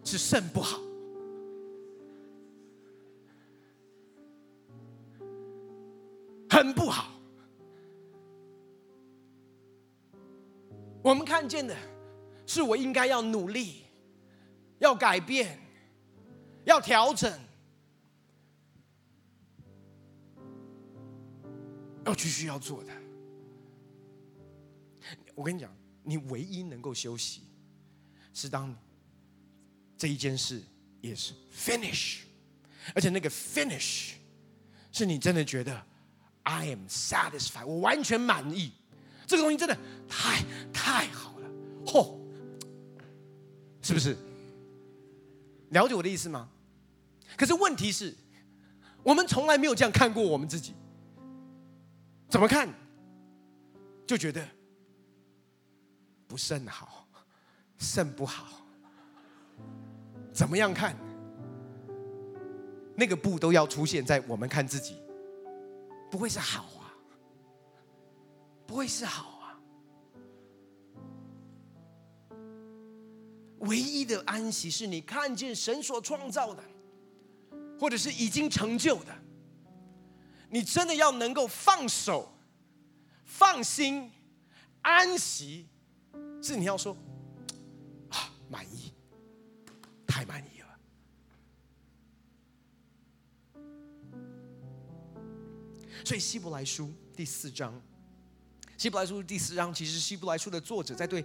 [0.03, 0.79] 是肾不好，
[6.47, 7.11] 很不好。
[11.01, 11.75] 我们看见的
[12.45, 13.85] 是我应该要努力，
[14.77, 15.59] 要改变，
[16.65, 17.46] 要调整。
[22.07, 22.91] 要继续要做的，
[25.35, 25.69] 我跟你讲，
[26.03, 27.41] 你唯一能够休息，
[28.33, 28.73] 是当
[29.97, 30.63] 这一件事
[31.01, 32.19] 也是 finish，
[32.95, 34.13] 而且那个 finish
[34.93, 35.85] 是你真的觉得
[36.43, 38.71] I am satisfied，我完全满意，
[39.25, 41.49] 这个东西真的太太好了，
[41.85, 42.17] 嚯，
[43.81, 44.15] 是不是？
[45.71, 46.49] 了解我的意思吗？
[47.35, 48.15] 可是问题是，
[49.03, 50.73] 我们从来没有这样看过我们自己。
[52.29, 52.67] 怎么看，
[54.05, 54.45] 就觉得
[56.27, 57.07] 不甚好，
[57.77, 58.65] 甚不好。
[60.33, 60.95] 怎么样看，
[62.95, 65.01] 那个不都要出现在我们看自己，
[66.11, 66.93] 不会是好啊，
[68.67, 69.59] 不会是好啊。
[73.61, 76.63] 唯一的安息是你看见神所创造的，
[77.79, 79.15] 或者是已经成就的。
[80.49, 82.33] 你真的要能够放手、
[83.25, 84.11] 放心、
[84.81, 85.67] 安息，
[86.41, 86.95] 是你要说
[88.09, 88.93] 啊，满意，
[90.07, 90.79] 太满意了。
[96.05, 97.81] 所以希伯来书第四章，
[98.77, 101.23] 希伯来书第四章，其实希伯来书的作者在对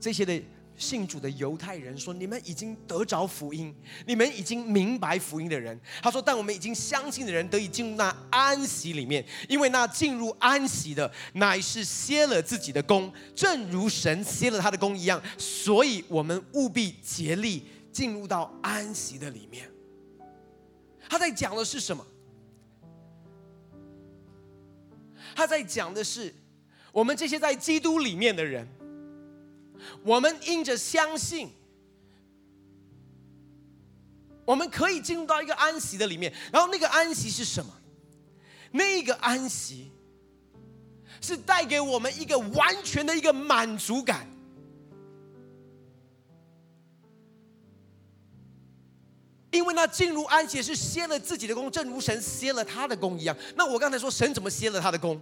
[0.00, 0.42] 这些的。
[0.76, 3.74] 信主的犹太人说：“你们已经得着福音，
[4.06, 15.22] 你们已经明白福音的人。”他说：“但我们已经相信的人得以进入那安息里面，因为那进入安息的乃是歇了自己的工，正如神歇了他的工一样。
[15.38, 19.70] 所以，我们务必竭力进入到安息的里面。”
[21.08, 22.04] 他在讲的是什么？
[25.34, 26.34] 他在讲的是
[26.92, 28.66] 我们这些在基督里面的人。
[30.02, 31.50] 我们因着相信，
[34.44, 36.32] 我们可以进入到一个安息的里面。
[36.52, 37.72] 然后那个安息是什么？
[38.72, 39.90] 那个安息
[41.20, 44.26] 是带给我们一个完全的一个满足感。
[49.50, 53.34] 因为那进入安息是歇了自己的工，正如神歇了他的工一样。
[53.56, 55.20] 那我刚才说神怎么歇了他的工？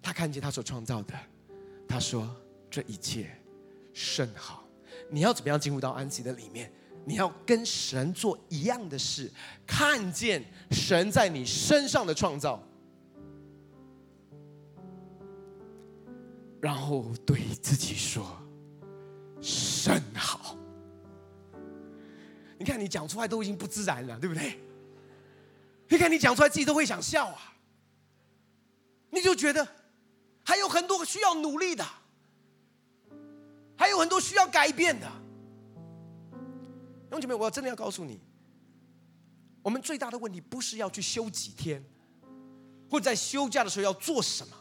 [0.00, 1.14] 他看见他所创造的，
[1.86, 2.34] 他说。
[2.76, 3.34] 这一切
[3.94, 4.62] 甚好，
[5.08, 6.70] 你要怎么样进入到安息的里面？
[7.06, 9.32] 你要跟神做一样的事，
[9.66, 12.62] 看见神在你身上的创造，
[16.60, 18.26] 然后对自己说
[19.40, 20.54] 甚好。
[22.58, 24.60] 你看你讲出来都已经不自然了，对不对？
[25.88, 27.56] 你看你讲出来自己都会想笑啊，
[29.08, 29.66] 你就觉得
[30.44, 31.82] 还有很多需要努力的。
[33.76, 35.06] 还有很多需要改变的，
[36.30, 38.20] 弟兄姐妹，我真的要告诉你，
[39.62, 41.84] 我们最大的问题不是要去休几天，
[42.90, 44.56] 或在休假的时候要做什么。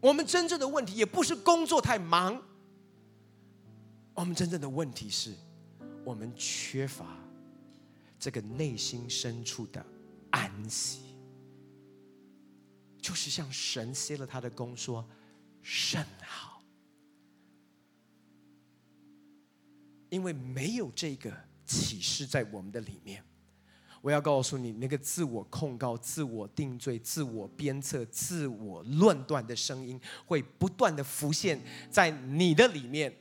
[0.00, 2.40] 我们真正的问题也不是工作太忙，
[4.14, 5.34] 我们真正的问题是，
[6.04, 7.16] 我们缺乏
[8.18, 9.84] 这个内心深处的
[10.30, 11.16] 安息，
[13.00, 15.04] 就是像神歇了他的工，说
[15.62, 16.53] 甚好。
[20.14, 21.36] 因为没有这个
[21.66, 23.20] 启示在我们的里面，
[24.00, 31.60] 我要告诉你，那个自我控告、自我定罪、自我鞭策、自我论断的声音会不断的浮现
[31.90, 33.12] 在你的里面。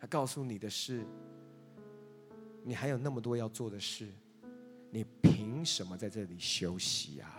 [0.00, 1.06] 他告诉你的是，
[2.64, 4.12] 你还有那么多要做的事，
[4.90, 7.30] 你凭什么在这里休息啊？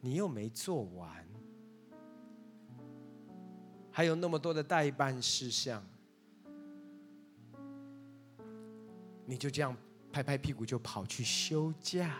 [0.00, 1.27] 你又没做完。
[3.98, 5.84] 还有那么多的待办事项，
[9.26, 9.76] 你就这样
[10.12, 12.16] 拍拍屁股就跑去休假？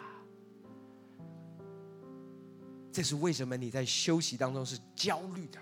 [2.91, 3.57] 这是为什么？
[3.57, 5.61] 你在休息当中是焦虑的，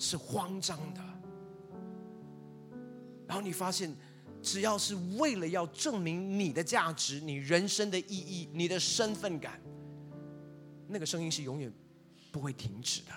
[0.00, 1.00] 是慌张的。
[3.28, 3.94] 然后你发现，
[4.42, 9.60] 只要是为了要证明你的价值、你人生的意义、你的身份感，
[10.88, 11.72] 那个声音是永远
[12.32, 13.12] 不会停止的。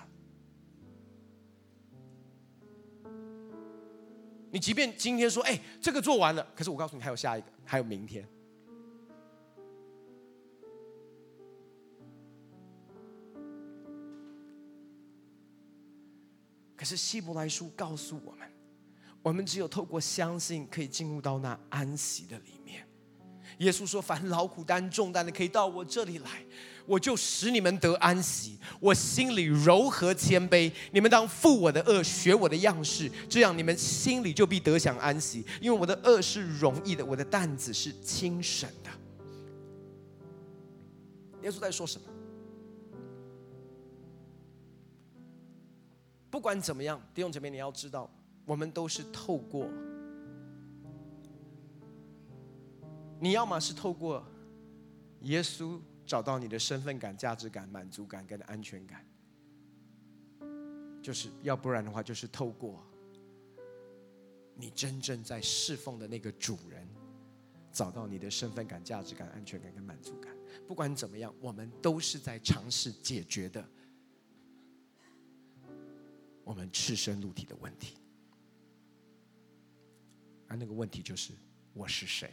[4.54, 8.24] 你即便今天说，哎，这个做完了，可是我告诉你，还有下一个，还有明天。
[16.76, 18.48] 可是希伯来书告诉我们，
[19.24, 22.88] 我们只有透过相信，可以进入到那安息的里面。
[23.60, 26.44] 耶稣说：“凡劳苦担重担的，可以到我这里来。”
[26.86, 35.46] 我就使你们得安息，我心里柔和谦卑，你们当负我的轭，学我的样式，这样你们心里就必得享安息。
[35.62, 38.90] 因为我的轭是容易的，我的担子是轻省的。
[41.44, 42.08] 耶稣在说什么？
[46.30, 48.10] 不管怎么样，弟兄姐妹，你要知道，
[48.44, 49.70] 我们都是透过，
[53.24, 54.22] 你要么是透过
[55.22, 55.80] 耶稣。
[56.06, 59.08] 找到你的身份感、价值感、满足感跟安全感，
[61.02, 62.86] 就是要不然的话，就是透过
[64.54, 66.86] 你真正在侍奉的那个主人，
[67.72, 70.36] 找到你的身份感、价值感、安全感跟满足感。
[70.68, 73.66] 不管怎么样，我们都是在尝试解决的
[76.44, 77.96] 我们赤身露体的问题。
[80.50, 81.32] 而那个问题就是：
[81.74, 82.30] 我是谁？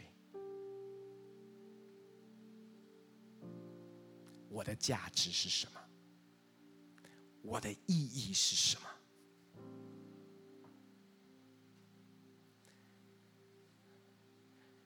[4.51, 5.79] 我的价值是什么？
[7.41, 8.87] 我的意义是什么？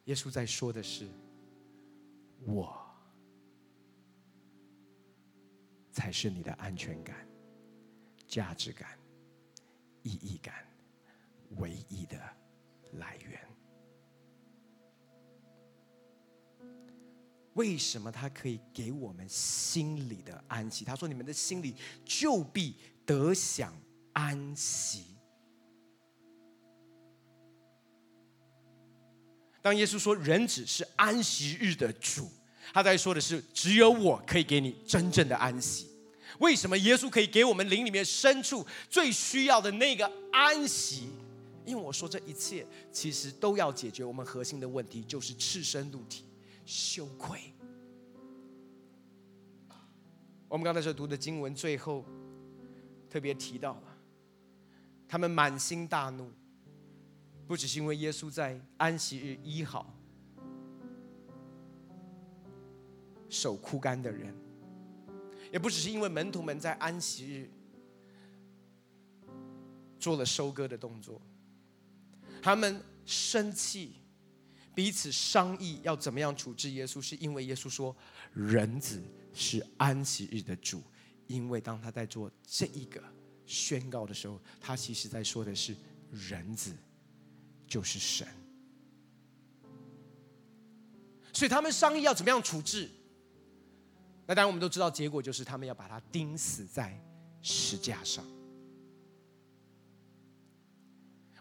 [0.06, 1.10] 耶稣在说的是，
[2.46, 2.80] 我
[5.92, 7.28] 才是你的安全感、
[8.28, 9.00] 价值感、
[10.04, 10.64] 意义感
[11.58, 12.22] 唯一的
[12.94, 13.55] 来源。
[17.56, 20.86] 为什么他可以给我们心里的安息？
[20.86, 21.76] 他说：“你们的心里
[22.06, 22.76] 就必
[23.06, 23.74] 得享
[24.14, 25.04] 安息。”
[29.62, 32.30] 当耶稣说“人子是安息日的主”，
[32.74, 35.90] 他在说的是只有我可以给你真正的安息。
[36.40, 41.08] 为什么耶稣可以给我们灵里面深处最需要的那个安息？
[41.66, 46.25] 因为我说这一切其实都要解决我们核心的问题，就是赤身露体。
[46.66, 47.54] 羞愧。
[50.48, 52.06] 我们刚才所读的经文最后
[53.10, 53.98] 特别提到了，
[55.08, 56.32] 他们满心大怒，
[57.48, 59.94] 不只是因为耶稣在安息日医好
[63.28, 64.34] 手枯干的人，
[65.52, 67.50] 也不只是因为门徒们在安息日
[70.00, 71.22] 做了收割的动作，
[72.42, 74.05] 他们生气。
[74.76, 77.96] 彼此商议要怎么样处置耶稣，是因为耶稣说
[78.36, 79.02] ：“人子
[79.34, 80.84] 是安息日的主。”
[81.28, 83.02] 因为当他在做这一个
[83.46, 85.76] 宣告的时候，他其实在说的是
[86.12, 86.72] 人子
[87.66, 88.28] 就是神。
[91.34, 92.90] 所以他们商议要怎么样处置。
[94.28, 97.00] 那当然我们都知道，结果就是他们要把他钉死在
[97.42, 98.26] 石架上。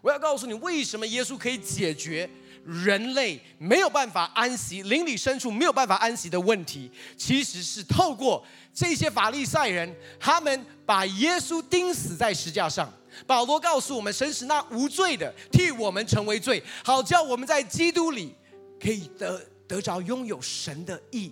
[0.01, 2.29] 我要告诉你，为什么耶稣可以解决？
[2.65, 8.43] 人类没有办法安息，灵里深处没有办法安息的问题，其实是透过
[8.73, 12.91] 这些法利赛人，他们把耶稣钉死在石架上。
[13.27, 18.35] 保罗告诉我们，神使那无罪的替我们成为罪，好叫我们在基督里
[18.79, 21.31] 可以得得着拥有神的义。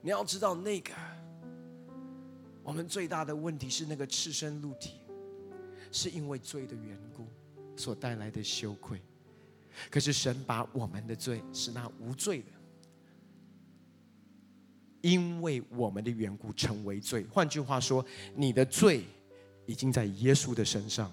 [0.00, 0.92] 你要知道，那个
[2.62, 4.94] 我们最大的问题是那个赤身露体，
[5.92, 7.28] 是因为罪的缘故
[7.76, 9.00] 所带来的羞愧。
[9.90, 12.52] 可是神把我们的罪是那无罪的，
[15.00, 17.24] 因为我们的缘故成为罪。
[17.30, 18.04] 换句话说，
[18.34, 19.04] 你的罪
[19.66, 21.10] 已经在耶稣的身上，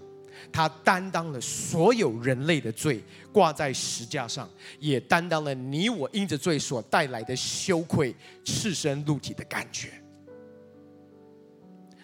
[0.51, 4.49] 他担当了所有人类的罪，挂在石架上，
[4.80, 9.91] 也担当了你我因着罪所带来的羞愧、赤身露体的感觉。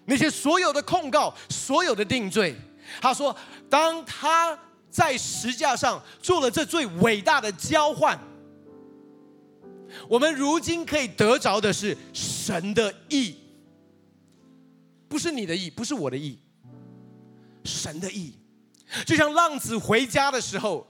[0.05, 2.55] 那些所有的控告、所有的定罪，
[3.01, 3.35] 他说，
[3.69, 4.57] 当他。
[4.91, 8.19] 在石架上做了这最伟大的交换，
[10.09, 13.35] 我们如今可以得着的是神的意，
[15.07, 16.37] 不是你的意，不是我的意，
[17.63, 18.35] 神的意。
[19.05, 20.85] 就像浪子回家的时候，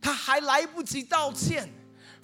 [0.00, 1.70] 他还来不及道歉。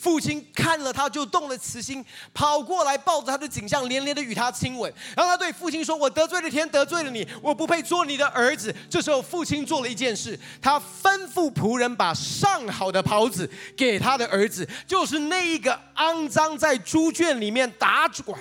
[0.02, 4.92] 父亲看了他，就动了慈心，跑过来抱着他的颈项，连连的与他亲吻。
[5.16, 18.36] 然后他对父亲说：“我得罪了天，得罪了你，我不配做你的儿子。”这时候，父亲做了一件事，他吩咐仆人把上好的袍子给他的儿子，就是那一个肮脏在猪圈里面打滚，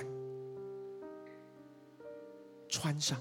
[2.68, 3.16] 穿上，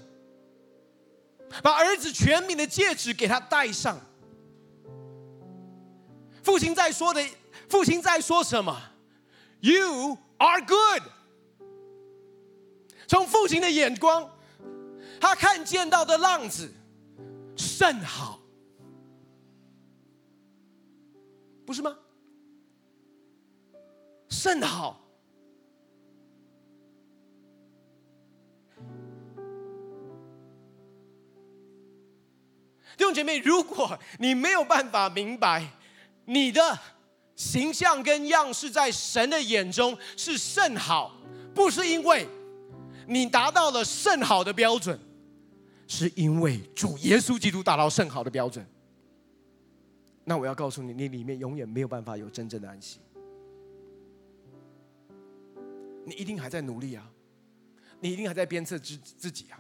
[1.62, 4.02] 把儿子权柄的戒指给他戴上。
[6.42, 7.24] 父亲在说的。
[7.72, 8.78] 父亲在说什么
[9.62, 11.04] ？You are good。
[13.08, 14.30] 从父亲的眼光，
[15.22, 16.70] 他看见到的浪子
[17.56, 18.42] 甚好，
[21.66, 21.98] 不是吗？
[24.28, 25.00] 甚好。
[32.98, 35.66] 弟兄姐妹，如果你没有办法明白
[36.26, 36.78] 你的。
[37.42, 41.18] 形象跟样式在神的眼中是甚好，
[41.56, 42.28] 不是因为
[43.08, 44.98] 你达到了甚好的标准，
[45.88, 48.64] 是因为主耶稣基督达到甚好的标准。
[50.24, 53.00] 那我要告诉你，你里面永远没有办法有真正的安息，
[56.06, 57.10] 你一定还在努力啊，
[58.00, 59.60] 你一定还在鞭策自自己啊，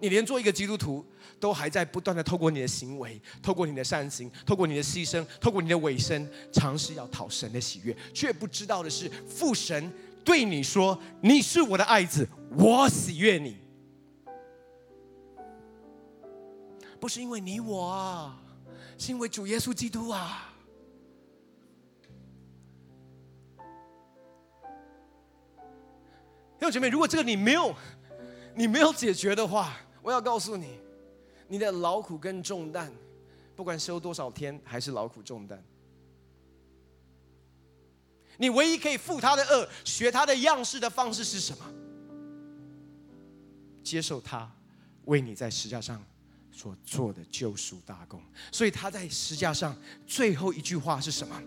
[0.00, 1.04] 你连做一个基督徒。
[1.38, 9.90] 都还在不断的透过你的行为，透过你的善行，透过你的牺牲，透过你的委身，尝试要讨神的喜悦，却不知道的是，父神
[10.22, 13.56] 对你说：“你是我的爱子，我喜悦你。”
[17.00, 18.38] 不是因为你我啊，
[18.98, 20.52] 是因为主耶稣基督啊。
[26.58, 27.74] 弟兄姐妹，如果这个你没有，
[28.54, 30.78] 你没有解决的话，我要告诉你。
[31.48, 32.92] 你的劳苦跟重担，
[33.56, 35.60] 不管修多少天，还是劳苦重担。
[38.36, 41.64] 你唯一可以负他的恶、学他的样式的方式是什么？
[43.82, 44.48] 接受他
[45.06, 46.00] 为你在石架上
[46.52, 48.22] 所做的救赎大功。
[48.52, 49.76] 所以他在十架上
[50.06, 51.42] 最后一句话是什么？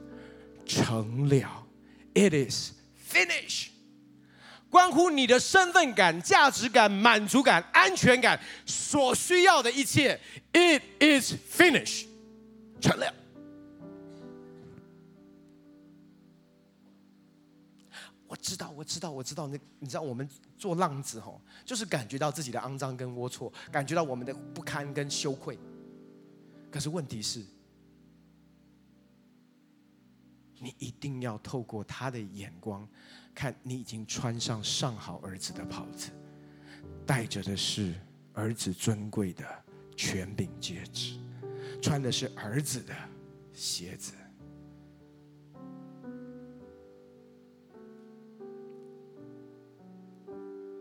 [0.66, 1.66] 成了
[2.14, 2.74] ，It is
[3.10, 3.70] finished。
[4.74, 10.20] 关乎你的身份感、价值感、满足感、安全感所需要的一切
[10.52, 12.08] ，It is finished，
[12.82, 13.14] 成了。
[18.28, 19.46] 我知道，我知道，我知道。
[19.46, 25.56] 那你知道，我们做浪子吼，就是感觉到自己的肮脏跟龌龊，感觉到我们的不堪跟羞愧。
[26.72, 27.46] 可是问题是，
[30.58, 32.90] 你一定要透过他的眼光，
[33.34, 36.12] 看你已经穿上上好儿子的袍子，
[37.06, 37.96] 戴着的是
[38.34, 39.44] 儿子尊贵的
[39.96, 41.20] 权柄戒指，
[41.82, 42.94] 穿的是儿子的
[43.52, 44.14] 鞋子。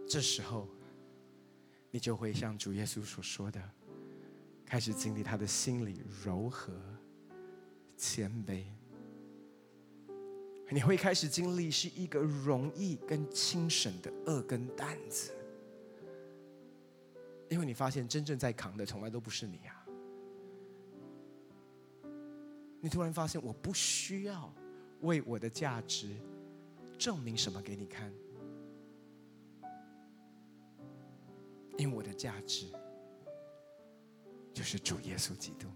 [0.07, 0.68] 这时候，
[1.90, 3.62] 你就会像主耶稣所说的，
[4.66, 6.70] 开始经历他的心里柔和、
[7.96, 8.64] 谦卑。
[10.73, 15.31] 你会开始经历是一个容易跟轻省的二根担子，
[17.51, 19.87] 因为你发现真正在扛的从来都不是你啊！
[22.81, 24.53] 你突然发现，我不需要
[25.03, 26.16] 为我的价值
[26.99, 28.11] 证明什么给你看。
[31.77, 32.66] 因为我的价值
[34.55, 35.68] 就是主耶稣基督，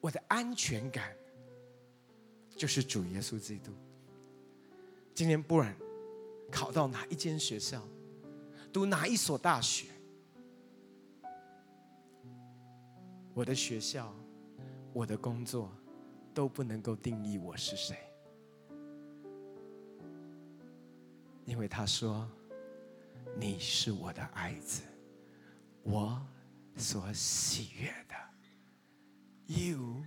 [0.00, 1.14] 我的安全感
[2.56, 3.72] 就是主耶稣基督。
[5.14, 5.76] 今天不然
[6.50, 7.86] 考到哪一间学校，
[8.72, 9.86] 读哪一所大学，
[13.34, 14.14] 我的学校、
[14.92, 15.70] 我的工作
[16.32, 17.96] 都不能够定义我是谁，
[21.44, 22.28] 因为他说。
[23.34, 24.82] 你是我的爱子，
[25.84, 26.20] 我
[26.76, 28.14] 所喜悦的。
[29.46, 30.04] You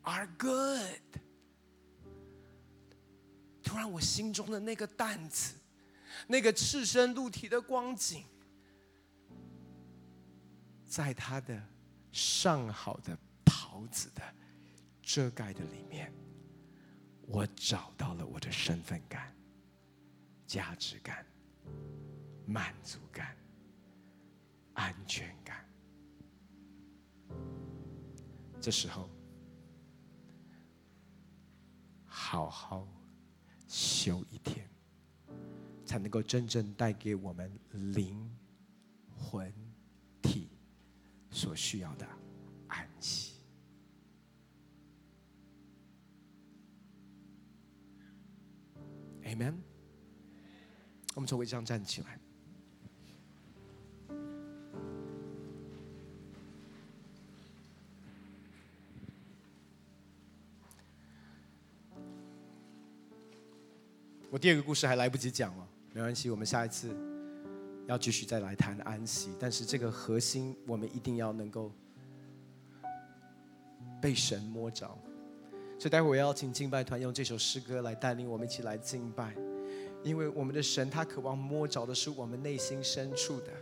[0.00, 1.20] are good。
[3.68, 5.54] 突然，我心中的那个担子，
[6.26, 8.24] 那个赤身露体的光景，
[10.86, 11.62] 在他的
[12.10, 13.14] 上好的
[13.44, 14.22] 袍子的
[15.02, 16.10] 遮盖的里面，
[17.26, 19.36] 我找到了我的身份感、
[20.46, 21.26] 价值感。
[22.46, 23.36] 满足感、
[24.72, 25.68] 安全感，
[28.58, 29.10] 这时候
[32.06, 32.88] 好好
[33.68, 34.66] 休一天，
[35.84, 38.34] 才能够真正带给我们灵
[39.14, 39.52] 魂
[40.22, 40.48] 体
[41.30, 42.08] 所需要的
[42.66, 43.34] 安息。
[49.24, 49.54] Amen。
[51.14, 52.18] 我们从位置上站起来。
[64.30, 66.94] 我第二个故事还来不及讲了，没关系，我们下一次
[67.86, 69.30] 要继续再来谈安息。
[69.40, 71.72] 但是这个核心，我们一定要能够
[74.02, 74.86] 被神摸着。
[75.78, 79.34] 所以待会我要请敬拜团用这首诗歌来带领我们一起来敬拜，
[80.02, 83.52] 因为我们的神他渴望摸着的是我们内心深处的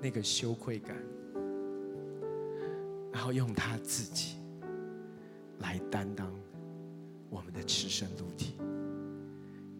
[0.00, 0.96] 那个羞愧感，
[3.12, 4.36] 然后用他自己
[5.58, 6.32] 来担当
[7.28, 8.54] 我们的赤身露体。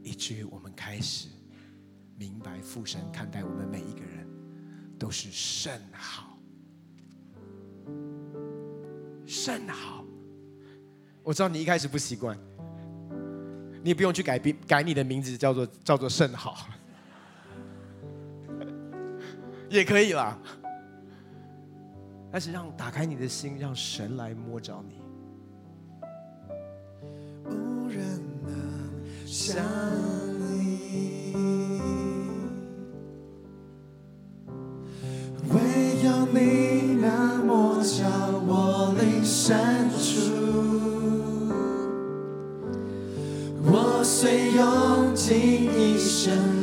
[0.09, 1.29] 以至于我们开始
[2.17, 4.27] 明白父神看待我们每一个人
[4.99, 6.39] 都是甚好，
[9.27, 10.07] 甚好。
[11.23, 12.39] 我知道你一开始不习惯，
[13.83, 16.67] 你也不用去改变改你的名字，叫做叫做甚好，
[19.69, 20.39] 也可以啦。
[22.33, 25.03] 但是让打开你的心，让神来摸着你。
[29.51, 29.65] 想
[30.41, 31.33] 你，
[35.49, 35.57] 唯
[36.05, 39.57] 有你那么将我灵魂深
[39.99, 40.21] 处，
[43.65, 46.58] 我虽用尽一生。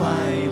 [0.00, 0.48] 你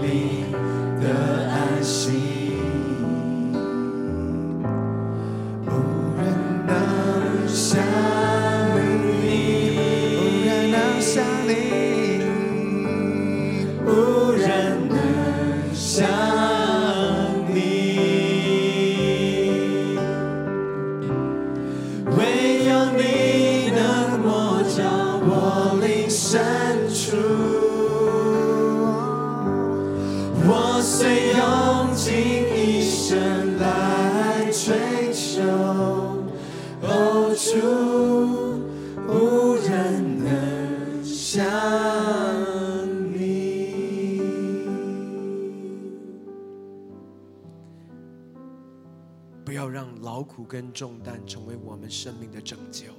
[50.38, 52.92] 苦跟重担成为我们生命的拯救。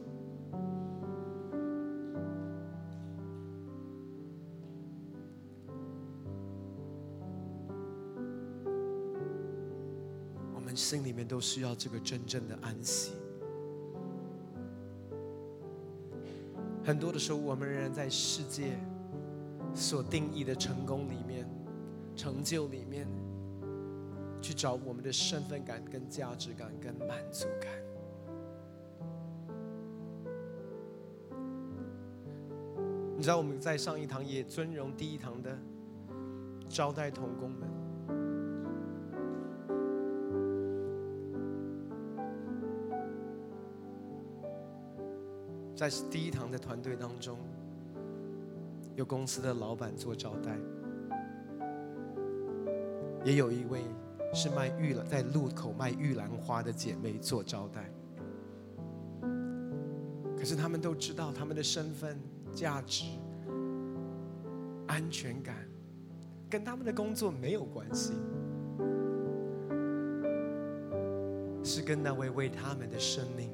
[10.53, 13.13] 我们心里面都需要这个真正的安息。
[16.83, 18.77] 很多的时候，我们仍然在世界
[19.73, 21.47] 所定义的成功里面、
[22.17, 23.07] 成就里面，
[24.41, 27.71] 去找我们的身份感、跟价值感、跟满足感。
[33.15, 35.57] 你知道我们在上一堂也尊荣第一堂的
[36.69, 37.67] 招待童工们，
[45.75, 47.37] 在第一堂的团队当中，
[48.95, 50.57] 有公司的老板做招待，
[53.25, 53.81] 也有一位
[54.33, 57.89] 是卖玉兰在路口卖玉兰花的姐妹做招待。
[60.37, 62.17] 可是他们都知道他们的身份、
[62.53, 63.05] 价值、
[64.87, 65.55] 安全感，
[66.49, 68.13] 跟他们的工作没有关系，
[71.61, 73.51] 是跟那位为他们的生命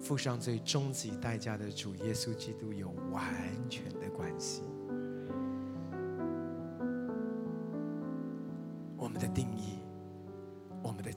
[0.00, 3.22] 付上最终极代价的主耶稣基督有完
[3.68, 4.62] 全的关系。
[8.96, 9.75] 我们的定义，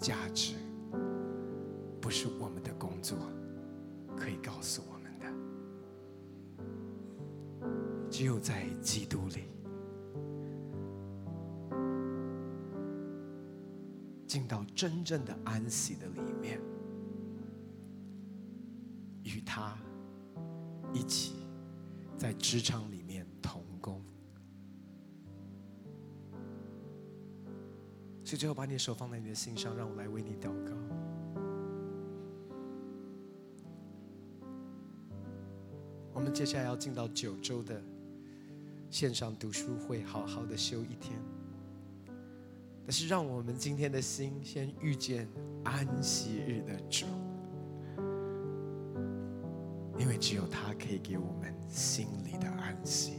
[0.09, 0.55] 价值，
[2.01, 3.15] 不是我们的工作
[4.17, 5.31] 可以告诉我们的。
[8.09, 9.43] 只有在基督里，
[14.25, 16.59] 进到真正的安息的里面。
[19.23, 19.77] 与他
[20.91, 21.35] 一起
[22.17, 22.98] 在职场里
[28.29, 30.71] 所以最后把你的手放在你的心上，让我来为你祷告。
[36.13, 37.81] 我们接下来要进到九州的
[38.91, 41.19] 线上读书会，好好的休一天。
[42.85, 45.27] 但是，让我们今天的心先遇见
[45.63, 47.07] 安息日的主。
[49.97, 53.13] 因为只有他可以给我们心里的安息。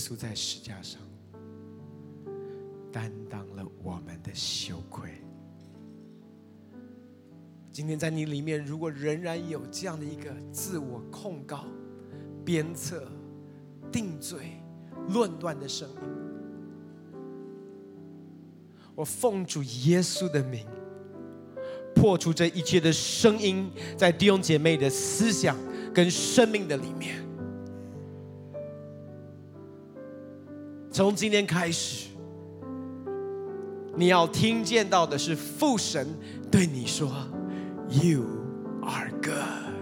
[0.00, 0.98] 稣在十架上
[2.90, 5.10] 担当了我们的羞愧。
[7.70, 11.66] 今天在你里面，如果仍然有这样的一个自我控告、
[12.44, 13.06] 鞭策、
[13.92, 14.60] 定罪、
[15.10, 15.96] 论断的声音。
[18.94, 20.66] 我奉主耶稣的名，
[21.94, 25.56] 破除这一切的声音，在弟兄姐妹的思想
[25.94, 27.29] 跟生命的里面。
[30.92, 32.08] 从今天开始，
[33.94, 36.08] 你要听见到的是父神
[36.50, 37.08] 对你说
[37.88, 38.24] ：“You
[38.82, 39.72] are good，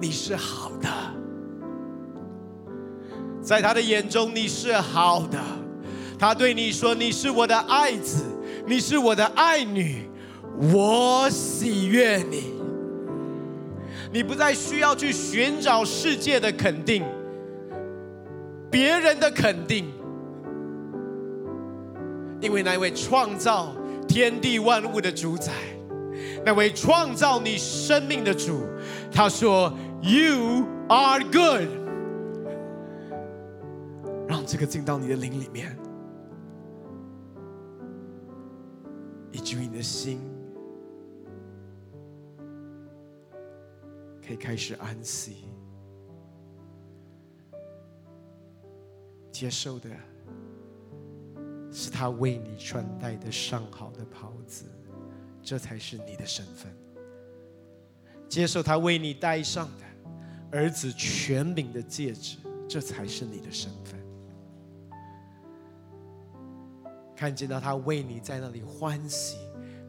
[0.00, 0.88] 你是好的，
[3.42, 5.38] 在他的眼中你是好的。”
[6.18, 8.24] 他对你说：“你是我的爱子，
[8.66, 10.08] 你是我的爱女，
[10.72, 12.54] 我喜悦你。
[14.10, 17.04] 你不再需要去寻找世界的肯定，
[18.70, 19.86] 别人的肯定，
[22.40, 23.74] 因为那位创造
[24.06, 25.52] 天地万物的主宰，
[26.44, 28.60] 那位创造你生命的主，
[29.10, 31.68] 他说：‘You are good。’
[34.28, 35.76] 让这个进到你的灵里面。”
[39.30, 40.20] 以至于你的心
[44.26, 45.44] 可以开始安息，
[49.38, 49.88] 接受的
[51.70, 54.64] 是他为你穿戴的上好的袍子，
[55.40, 56.76] 这才是你的身份。
[58.28, 59.84] 接受他为你戴上的
[60.58, 64.00] 儿子权柄的戒指，这才是你的身份。
[67.14, 69.36] 看见到他为你在那里欢喜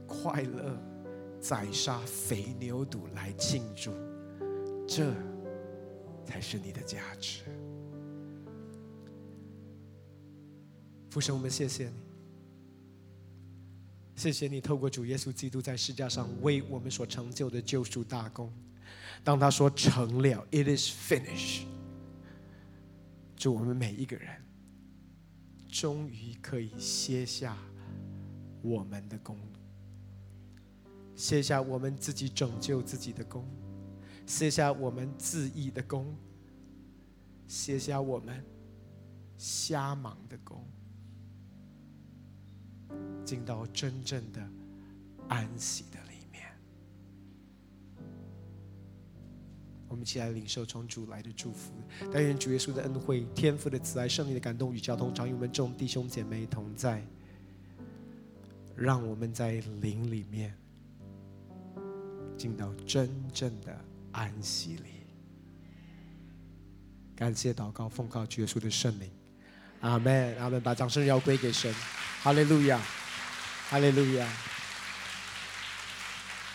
[0.06, 0.78] 快乐，
[1.40, 3.92] 宰杀肥牛犊来庆祝，
[4.88, 5.12] 这
[6.24, 7.42] 才是你的价值。
[11.10, 11.96] 父神，我们谢谢你，
[14.16, 18.54] 谢谢你透过主耶稣基督在世架上为我们所成就的救赎大功。
[19.24, 21.64] 当他说成了，It is finished，
[23.36, 24.30] 祝我们每一个人
[25.68, 27.58] 终于可以卸下
[28.62, 29.38] 我们的功，
[31.16, 33.46] 卸下我们自己拯救自己的功，
[34.26, 36.16] 卸下我们自义的功，
[37.48, 38.44] 卸下我们
[39.38, 40.66] 瞎忙的功。
[43.26, 44.42] 进到真正的
[45.28, 46.44] 安息的里面，
[49.88, 51.72] 我们一起来领受从主来的祝福。
[52.12, 57.06] 但愿主耶稣的恩惠、天赋的慈爱、圣灵的感动与交通，常与我们众弟兄姐妹同在，
[58.76, 60.56] 让我们在灵里面
[62.38, 63.80] 进到真正的
[64.12, 64.90] 安息里。
[67.16, 69.12] 感谢祷告，奉告主耶稣的圣名，
[69.82, 70.60] 阿门，阿门。
[70.62, 71.74] 把掌声要归给神，
[72.22, 72.80] 哈利路亚。
[73.70, 74.28] 哈利路亚！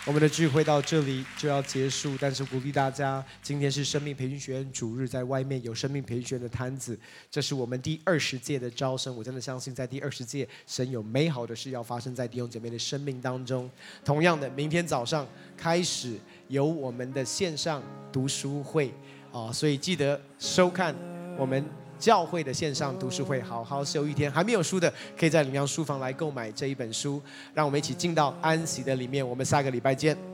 [0.05, 6.99] 我们的聚会到这里就要结束，但是鼓励大家，今天是生命培训学院主日，在外面有生命培训学院的摊子，
[7.31, 9.17] 这是我们第二十届的招生。
[9.17, 13.71] 我真的相信，在第二十届，神有美好的事要发生在弟兄姐妹的生命当中。
[14.05, 15.25] 同样的，明天早上
[15.57, 16.19] 开始
[16.49, 17.81] 有我们的线上
[18.13, 18.93] 读书会
[19.33, 20.93] 啊，所以记得收看
[21.39, 21.65] 我们。
[22.05, 24.31] 教会的线上读书会，好好休一天。
[24.31, 27.19] 还没有书的，可以在里面书房来购买这一本书。
[27.55, 29.27] 让我们一起进到安息的里面。
[29.27, 30.34] 我们下个礼拜见。